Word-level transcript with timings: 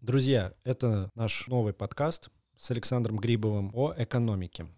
Друзья, 0.00 0.52
это 0.62 1.10
наш 1.14 1.48
новый 1.48 1.72
подкаст 1.72 2.28
с 2.56 2.70
Александром 2.70 3.16
Грибовым 3.16 3.70
о 3.74 3.94
экономике. 3.96 4.68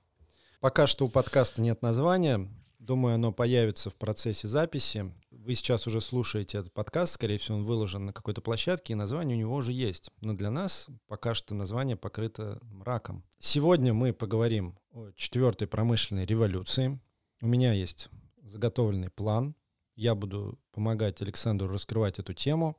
Пока 0.61 0.87
что 0.87 1.07
у 1.07 1.09
подкаста 1.09 1.61
нет 1.61 1.83
названия. 1.83 2.49
Думаю, 2.79 3.17
оно 3.17 3.33
появится 3.33 3.91
в 3.91 3.97
процессе 3.97 4.47
записи. 4.47 5.13
Вы 5.31 5.57
сейчас 5.57 5.87
уже 5.89 6.01
слушаете 6.01 6.59
этот 6.59 6.73
подкаст, 6.73 7.15
скорее 7.15 7.37
всего, 7.39 7.59
он 7.59 7.65
выложен 7.65 8.07
на 8.07 8.13
какой-то 8.13 8.41
площадке, 8.41 8.93
и 8.93 8.97
название 8.97 9.37
у 9.37 9.41
него 9.41 9.57
уже 9.57 9.73
есть. 9.73 10.09
Но 10.21 10.35
для 10.35 10.51
нас 10.51 10.87
пока 11.09 11.35
что 11.35 11.55
название 11.55 11.97
покрыто 11.97 12.61
мраком. 12.63 13.25
Сегодня 13.39 13.93
мы 13.93 14.13
поговорим 14.13 14.79
о 14.93 15.11
четвертой 15.17 15.67
промышленной 15.67 16.27
революции. 16.27 16.99
У 17.43 17.49
меня 17.49 17.73
есть 17.73 18.09
заготовленный 18.43 19.11
план. 19.11 19.57
Я 19.97 20.15
буду 20.15 20.59
помогать 20.71 21.21
Александру 21.21 21.69
раскрывать 21.69 22.21
эту 22.21 22.35
тему, 22.35 22.79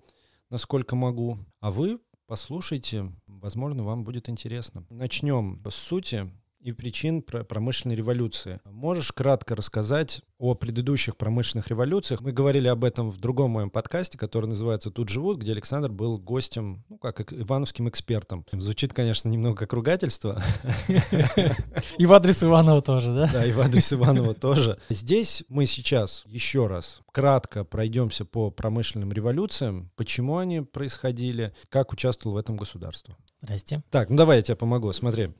насколько 0.50 0.96
могу. 0.96 1.38
А 1.60 1.70
вы 1.70 2.00
послушайте, 2.30 3.11
возможно, 3.25 3.84
вам 3.84 4.04
будет 4.04 4.29
интересно. 4.29 4.86
Начнем 4.92 5.60
с 5.68 5.74
сути 5.74 6.32
и 6.60 6.72
причин 6.72 7.22
промышленной 7.22 7.96
революции. 7.96 8.60
Можешь 8.66 9.12
кратко 9.12 9.56
рассказать 9.56 10.22
о 10.38 10.56
предыдущих 10.56 11.16
промышленных 11.16 11.68
революциях? 11.68 12.22
Мы 12.22 12.32
говорили 12.32 12.68
об 12.68 12.84
этом 12.84 13.10
в 13.12 13.18
другом 13.18 13.52
моем 13.52 13.70
подкасте, 13.70 14.18
который 14.18 14.48
называется 14.48 14.92
«Тут 14.92 15.10
живут», 15.10 15.40
где 15.40 15.54
Александр 15.54 15.92
был 15.92 16.18
гостем, 16.18 16.84
ну, 16.90 16.98
как 16.98 17.32
ивановским 17.32 17.88
экспертом. 17.88 18.46
Звучит, 18.52 18.94
конечно, 18.94 19.30
немного 19.30 19.58
как 19.58 19.74
ругательство. 19.74 20.42
И 21.98 22.06
в 22.06 22.14
адрес 22.14 22.44
Иванова 22.44 22.82
тоже, 22.82 23.14
да? 23.14 23.30
Да, 23.32 23.46
и 23.46 23.52
в 23.52 23.60
адрес 23.62 23.94
Иванова 23.94 24.34
тоже. 24.34 24.80
Здесь 24.90 25.44
мы 25.48 25.66
сейчас 25.66 26.24
еще 26.26 26.68
раз 26.68 27.02
кратко 27.12 27.64
пройдемся 27.64 28.26
по 28.26 28.52
промышленным 28.52 29.12
революциям, 29.12 29.92
почему 29.96 30.38
они 30.38 30.62
происходили, 30.62 31.54
как 31.70 31.94
участвовал 31.94 32.36
в 32.36 32.40
этом 32.40 32.58
государство. 32.58 33.16
Здрасте. 33.42 33.84
Так, 33.90 34.10
ну 34.10 34.18
давай 34.18 34.38
я 34.38 34.42
тебя 34.42 34.56
помогу. 34.58 34.92
Смотри, 34.92 35.34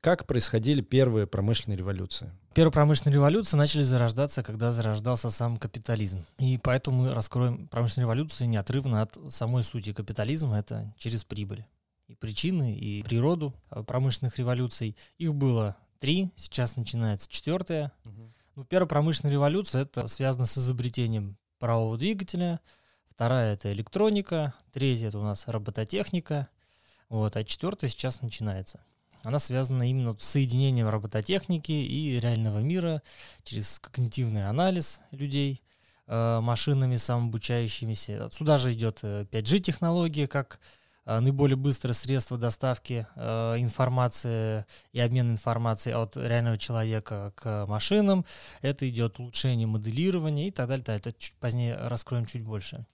как 0.00 0.26
происходили 0.26 0.80
первые 0.80 1.26
промышленные 1.26 1.76
революции? 1.76 2.30
Первые 2.54 2.72
промышленные 2.72 3.14
революции 3.14 3.56
начали 3.56 3.82
зарождаться, 3.82 4.42
когда 4.42 4.72
зарождался 4.72 5.30
сам 5.30 5.56
капитализм. 5.58 6.24
И 6.38 6.58
поэтому 6.58 7.04
мы 7.04 7.14
раскроем 7.14 7.68
промышленную 7.68 8.06
революцию 8.06 8.48
неотрывно 8.48 9.02
от 9.02 9.18
самой 9.28 9.62
сути 9.62 9.92
капитализма, 9.92 10.58
это 10.58 10.94
через 10.98 11.24
прибыль. 11.24 11.64
И 12.08 12.16
причины, 12.16 12.74
и 12.74 13.02
природу 13.02 13.54
промышленных 13.86 14.38
революций. 14.38 14.96
Их 15.18 15.34
было 15.34 15.76
три, 16.00 16.32
сейчас 16.34 16.76
начинается 16.76 17.28
четвертая. 17.30 17.92
Угу. 18.04 18.32
Ну, 18.56 18.64
первая 18.64 18.88
промышленная 18.88 19.32
революция 19.32 19.82
это 19.82 20.06
связано 20.08 20.46
с 20.46 20.58
изобретением 20.58 21.36
парового 21.58 21.96
двигателя, 21.98 22.60
вторая 23.06 23.54
это 23.54 23.70
электроника, 23.70 24.54
третья 24.72 25.08
это 25.08 25.18
у 25.18 25.22
нас 25.22 25.46
робототехника, 25.46 26.48
вот, 27.10 27.36
а 27.36 27.44
четвертая 27.44 27.90
сейчас 27.90 28.22
начинается. 28.22 28.80
Она 29.22 29.38
связана 29.38 29.88
именно 29.88 30.16
с 30.18 30.24
соединением 30.24 30.88
робототехники 30.88 31.72
и 31.72 32.18
реального 32.18 32.60
мира 32.60 33.02
через 33.44 33.78
когнитивный 33.78 34.48
анализ 34.48 35.00
людей 35.10 35.62
э, 36.06 36.40
машинами 36.40 36.96
самообучающимися. 36.96 38.26
Отсюда 38.26 38.56
же 38.56 38.72
идет 38.72 39.02
5G 39.02 40.24
э, 40.24 40.26
как 40.26 40.60
э, 41.04 41.20
наиболее 41.20 41.56
быстрое 41.56 41.92
средство 41.92 42.38
доставки 42.38 43.06
информации 43.16 44.64
и 44.92 45.00
обмен 45.00 45.32
информацией 45.32 45.96
от 45.96 46.16
реального 46.16 46.56
человека 46.56 47.32
к 47.36 47.66
машинам. 47.66 48.24
Это 48.62 48.88
идет 48.88 49.18
улучшение 49.18 49.66
моделирования 49.66 50.48
и 50.48 50.50
так 50.50 50.68
далее. 50.68 50.84
Это 50.86 51.12
чуть 51.12 51.34
позднее 51.34 51.76
раскроем 51.76 52.24
чуть 52.24 52.42
больше. 52.42 52.86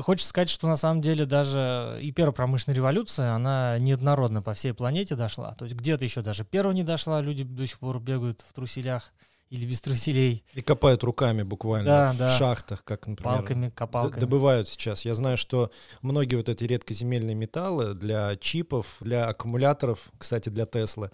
Хочется 0.00 0.28
сказать, 0.28 0.48
что 0.48 0.66
на 0.66 0.76
самом 0.76 1.02
деле 1.02 1.26
даже 1.26 1.98
и 2.00 2.12
первая 2.12 2.32
промышленная 2.32 2.76
революция, 2.76 3.32
она 3.32 3.78
неоднородно 3.78 4.42
по 4.42 4.54
всей 4.54 4.72
планете 4.72 5.16
дошла. 5.16 5.54
То 5.54 5.64
есть 5.64 5.76
где-то 5.76 6.04
еще 6.04 6.22
даже 6.22 6.44
первая 6.44 6.74
не 6.74 6.82
дошла, 6.84 7.20
люди 7.20 7.44
до 7.44 7.66
сих 7.66 7.78
пор 7.78 8.00
бегают 8.00 8.40
в 8.48 8.52
труселях 8.52 9.12
или 9.50 9.66
без 9.66 9.80
труселей. 9.80 10.44
И 10.54 10.62
копают 10.62 11.04
руками 11.04 11.42
буквально 11.42 11.86
да, 11.86 12.12
в 12.12 12.18
да. 12.18 12.30
шахтах, 12.30 12.82
как, 12.82 13.06
например. 13.06 13.36
Палками, 13.36 13.70
копалками. 13.70 14.20
Добывают 14.20 14.68
сейчас. 14.68 15.04
Я 15.04 15.14
знаю, 15.14 15.36
что 15.36 15.70
многие 16.02 16.34
вот 16.34 16.48
эти 16.48 16.64
редкоземельные 16.64 17.34
металлы 17.34 17.94
для 17.94 18.36
чипов, 18.36 18.96
для 19.00 19.26
аккумуляторов, 19.26 20.10
кстати, 20.18 20.48
для 20.48 20.66
Теслы, 20.66 21.10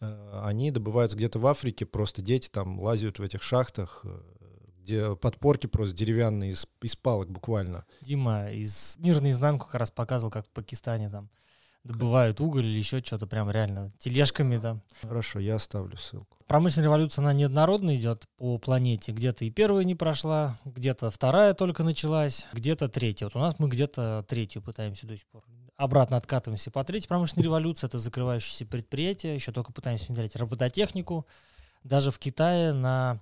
э, 0.00 0.40
они 0.44 0.70
добываются 0.70 1.16
где-то 1.16 1.38
в 1.38 1.46
Африке. 1.46 1.84
Просто 1.84 2.22
дети 2.22 2.48
там 2.48 2.80
лазят 2.80 3.18
в 3.18 3.22
этих 3.22 3.42
шахтах, 3.42 4.00
э, 4.04 4.20
подпорки 5.20 5.66
просто 5.66 5.94
деревянные 5.94 6.52
из, 6.52 6.66
из 6.80 6.96
палок 6.96 7.30
буквально. 7.30 7.84
Дима 8.00 8.50
из 8.50 8.96
«Мир 8.98 9.20
наизнанку» 9.20 9.66
как 9.66 9.76
раз 9.76 9.90
показывал, 9.90 10.30
как 10.30 10.46
в 10.46 10.50
Пакистане 10.50 11.10
там 11.10 11.30
добывают 11.84 12.40
уголь 12.40 12.66
или 12.66 12.78
еще 12.78 13.00
что-то 13.00 13.26
прям 13.26 13.50
реально 13.50 13.92
тележками 13.98 14.56
там. 14.58 14.82
Хорошо, 15.02 15.38
я 15.40 15.56
оставлю 15.56 15.96
ссылку. 15.96 16.38
Промышленная 16.46 16.88
революция, 16.88 17.22
она 17.22 17.32
неоднородно 17.32 17.96
идет 17.96 18.26
по 18.36 18.58
планете. 18.58 19.12
Где-то 19.12 19.44
и 19.44 19.50
первая 19.50 19.84
не 19.84 19.94
прошла, 19.94 20.58
где-то 20.64 21.10
вторая 21.10 21.54
только 21.54 21.82
началась, 21.82 22.46
где-то 22.52 22.88
третья. 22.88 23.26
Вот 23.26 23.36
у 23.36 23.38
нас 23.38 23.58
мы 23.58 23.68
где-то 23.68 24.24
третью 24.28 24.62
пытаемся 24.62 25.06
до 25.06 25.16
сих 25.16 25.26
пор. 25.26 25.42
Обратно 25.76 26.16
откатываемся 26.16 26.70
по 26.70 26.84
третьей 26.84 27.08
промышленной 27.08 27.44
революции. 27.44 27.86
Это 27.86 27.98
закрывающиеся 27.98 28.66
предприятия. 28.66 29.34
Еще 29.34 29.50
только 29.50 29.72
пытаемся 29.72 30.06
внедрять 30.06 30.36
робототехнику. 30.36 31.26
Даже 31.82 32.10
в 32.10 32.18
Китае 32.18 32.72
на 32.72 33.20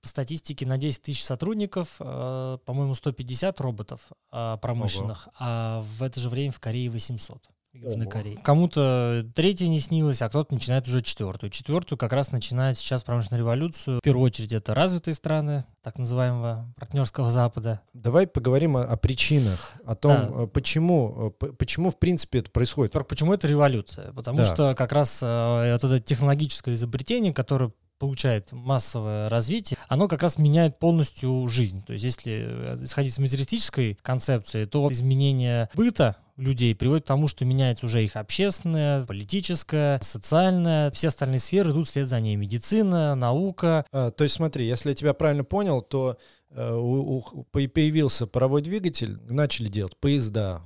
по 0.00 0.08
статистике 0.08 0.66
на 0.66 0.78
10 0.78 1.02
тысяч 1.02 1.24
сотрудников, 1.24 1.96
э, 2.00 2.58
по-моему, 2.64 2.94
150 2.94 3.60
роботов 3.60 4.00
э, 4.32 4.56
промышленных, 4.60 5.26
Ого. 5.28 5.36
а 5.38 5.80
в 5.82 6.02
это 6.02 6.20
же 6.20 6.28
время 6.28 6.52
в 6.52 6.60
Корее 6.60 6.88
800. 6.90 7.42
В 7.72 7.76
Южной 7.76 8.06
Ого. 8.06 8.40
Кому-то 8.42 9.26
третья 9.34 9.66
не 9.66 9.78
снилась, 9.80 10.22
а 10.22 10.28
кто-то 10.30 10.54
начинает 10.54 10.88
уже 10.88 11.02
четвертую. 11.02 11.50
Четвертую 11.50 11.98
как 11.98 12.12
раз 12.12 12.32
начинает 12.32 12.78
сейчас 12.78 13.04
промышленную 13.04 13.40
революцию. 13.40 13.98
В 13.98 14.02
первую 14.02 14.24
очередь 14.24 14.54
это 14.54 14.74
развитые 14.74 15.12
страны, 15.14 15.64
так 15.82 15.98
называемого 15.98 16.72
партнерского 16.76 17.30
Запада. 17.30 17.82
Давай 17.92 18.26
поговорим 18.26 18.78
о, 18.78 18.84
о 18.84 18.96
причинах, 18.96 19.74
о 19.84 19.94
том, 19.94 20.12
да. 20.12 20.44
Э, 20.44 20.46
почему, 20.46 21.30
почему 21.58 21.90
в 21.90 21.98
принципе 21.98 22.38
это 22.38 22.50
происходит. 22.50 22.92
Почему 23.06 23.34
это 23.34 23.46
революция? 23.46 24.12
Потому 24.12 24.38
да. 24.38 24.44
что 24.44 24.74
как 24.74 24.92
раз 24.92 25.20
э, 25.22 25.72
вот 25.72 25.84
это 25.84 26.00
технологическое 26.00 26.74
изобретение, 26.74 27.34
которое 27.34 27.72
получает 27.98 28.52
массовое 28.52 29.28
развитие, 29.28 29.78
оно 29.88 30.08
как 30.08 30.22
раз 30.22 30.38
меняет 30.38 30.78
полностью 30.78 31.46
жизнь. 31.48 31.84
То 31.84 31.92
есть 31.92 32.04
если 32.04 32.46
э, 32.46 32.78
исходить 32.82 33.14
с 33.14 33.18
материалистической 33.18 33.98
концепции, 34.02 34.64
то 34.64 34.88
изменение 34.90 35.68
быта 35.74 36.16
людей 36.38 36.74
приводит 36.74 37.04
к 37.04 37.08
тому, 37.08 37.28
что 37.28 37.44
меняется 37.44 37.86
уже 37.86 38.04
их 38.04 38.16
общественное, 38.16 39.04
политическое, 39.04 39.98
социальное, 40.02 40.90
все 40.92 41.08
остальные 41.08 41.40
сферы 41.40 41.72
идут 41.72 41.88
вслед 41.88 42.08
за 42.08 42.20
ней. 42.20 42.36
Медицина, 42.36 43.14
наука. 43.14 43.84
А, 43.92 44.10
то 44.10 44.24
есть 44.24 44.36
смотри, 44.36 44.66
если 44.66 44.90
я 44.90 44.94
тебя 44.94 45.14
правильно 45.14 45.44
понял, 45.44 45.82
то 45.82 46.16
э, 46.50 46.74
у, 46.74 47.18
у, 47.18 47.44
появился 47.52 48.26
паровой 48.26 48.62
двигатель, 48.62 49.18
начали 49.28 49.68
делать 49.68 49.96
поезда, 49.96 50.62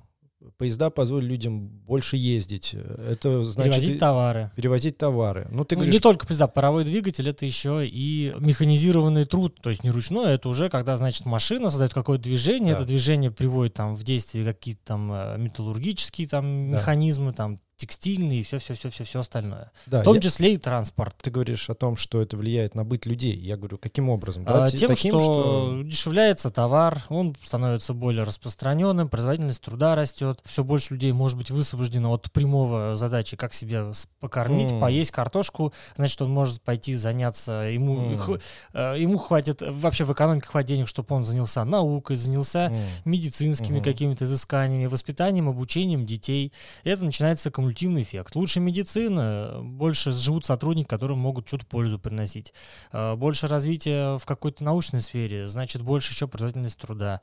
поезда 0.57 0.91
позволили 0.91 1.31
людям 1.31 1.69
больше 1.69 2.17
ездить. 2.17 2.75
Это 2.75 3.43
значит... 3.45 3.75
Перевозить 3.75 3.99
товары. 3.99 4.51
Перевозить 4.57 4.99
товары. 4.99 5.47
Ну, 5.51 5.65
ты 5.65 5.75
ну, 5.75 5.81
говоришь... 5.81 5.95
Не 5.95 6.01
только 6.01 6.27
поезда, 6.27 6.49
паровой 6.49 6.85
двигатель— 6.85 7.29
это 7.31 7.47
еще 7.47 7.87
и 7.87 8.35
механизированный 8.39 9.25
труд, 9.25 9.59
то 9.61 9.71
есть 9.71 9.85
не 9.85 9.91
ручной, 9.91 10.35
это 10.35 10.49
уже 10.49 10.69
когда, 10.69 10.97
значит, 10.97 11.27
машина 11.27 11.71
создает 11.71 11.95
какое-то 11.95 12.25
движение, 12.25 12.75
да. 12.75 12.81
это 12.81 12.89
движение 12.89 13.31
приводит 13.31 13.75
там 13.75 13.95
в 13.95 14.03
действие 14.05 14.45
какие-то 14.45 14.81
там 14.85 15.13
э, 15.13 15.37
металлургические 15.39 16.29
там 16.29 16.71
да. 16.71 16.79
механизмы, 16.79 17.33
там 17.33 17.59
текстильный 17.83 18.39
и 18.39 18.43
все-все-все-все 18.45 19.19
остальное. 19.19 19.73
Да, 19.87 20.01
в 20.01 20.05
том 20.05 20.15
я... 20.15 20.21
числе 20.21 20.55
и 20.55 20.57
транспорт. 20.57 21.17
Ты 21.21 21.33
говоришь 21.33 21.69
о 21.69 21.75
том, 21.75 21.97
что 21.97 22.23
это 22.23 22.37
влияет 22.37 22.77
на 22.77 22.85
быт 22.85 23.07
людей. 23.07 23.37
Я 23.37 23.57
говорю, 23.57 23.77
каким 23.77 24.09
образом? 24.09 24.45
А, 24.47 24.71
тем, 24.71 24.89
таким, 24.89 25.19
что, 25.19 25.21
что 25.21 25.83
дешевляется 25.85 26.51
товар, 26.53 27.03
он 27.09 27.35
становится 27.45 27.93
более 27.93 28.23
распространенным, 28.23 29.09
производительность 29.09 29.63
труда 29.63 29.97
растет, 29.97 30.39
все 30.45 30.63
больше 30.63 30.95
людей 30.95 31.11
может 31.11 31.37
быть 31.37 31.51
высвобождено 31.51 32.13
от 32.13 32.31
прямого 32.31 32.95
задачи, 32.95 33.37
как 33.37 33.53
себя 33.53 33.91
покормить, 34.21 34.71
mm. 34.71 34.79
поесть 34.79 35.11
картошку, 35.11 35.73
значит, 35.97 36.23
он 36.23 36.31
может 36.31 36.63
пойти 36.63 36.95
заняться, 36.95 37.69
ему, 37.69 38.13
mm. 38.13 38.17
х, 38.19 38.95
ему 38.95 39.19
хватит, 39.19 39.61
вообще 39.61 40.05
в 40.05 40.13
экономике 40.13 40.47
хватит 40.47 40.69
денег, 40.69 40.87
чтобы 40.87 41.17
он 41.17 41.25
занялся 41.25 41.65
наукой, 41.65 42.15
занялся 42.15 42.69
mm. 42.69 42.79
медицинскими 43.07 43.81
mm-hmm. 43.81 43.85
какими-то 43.85 44.25
изысканиями, 44.27 44.87
воспитанием, 44.87 45.49
обучением 45.49 46.07
детей. 46.07 46.53
И 46.85 46.89
это 46.89 47.05
начинается 47.05 47.51
коммуникация 47.51 47.72
кумулятивный 47.73 48.03
эффект. 48.03 48.37
Лучше 48.37 48.61
медицина, 48.61 49.61
больше 49.63 50.13
живут 50.13 50.45
сотрудники, 50.45 50.87
которые 50.87 51.17
могут 51.17 51.49
что-то 51.49 51.67
пользу 51.67 51.99
приносить. 51.99 52.53
А, 52.93 53.17
больше 53.17 53.49
развития 53.49 54.19
в 54.19 54.27
какой-то 54.27 54.63
научной 54.65 55.01
сфере, 55.01 55.49
значит, 55.49 55.83
больше 55.83 56.13
еще 56.13 56.29
производительность 56.29 56.79
труда. 56.79 57.21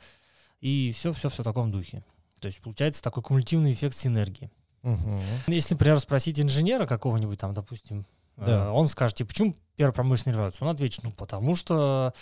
И 0.59 0.93
все-все-все 0.95 1.41
в 1.41 1.45
таком 1.45 1.71
духе. 1.71 2.03
То 2.41 2.47
есть 2.47 2.59
получается 2.61 3.03
такой 3.03 3.23
кумулятивный 3.23 3.73
эффект 3.73 3.95
синергии. 3.95 4.49
Угу. 4.83 5.21
Если, 5.47 5.73
например, 5.75 5.99
спросить 5.99 6.39
инженера 6.39 6.87
какого-нибудь 6.87 7.39
там, 7.39 7.53
допустим, 7.53 8.05
Да. 8.45 8.71
Он 8.73 8.87
скажет, 8.87 9.17
типа, 9.17 9.29
почему 9.29 9.55
первая 9.75 9.93
промышленная 9.93 10.35
революция? 10.35 10.65
Он 10.65 10.73
ответит, 10.73 11.03
ну, 11.03 11.11
потому 11.11 11.55
что 11.55 12.13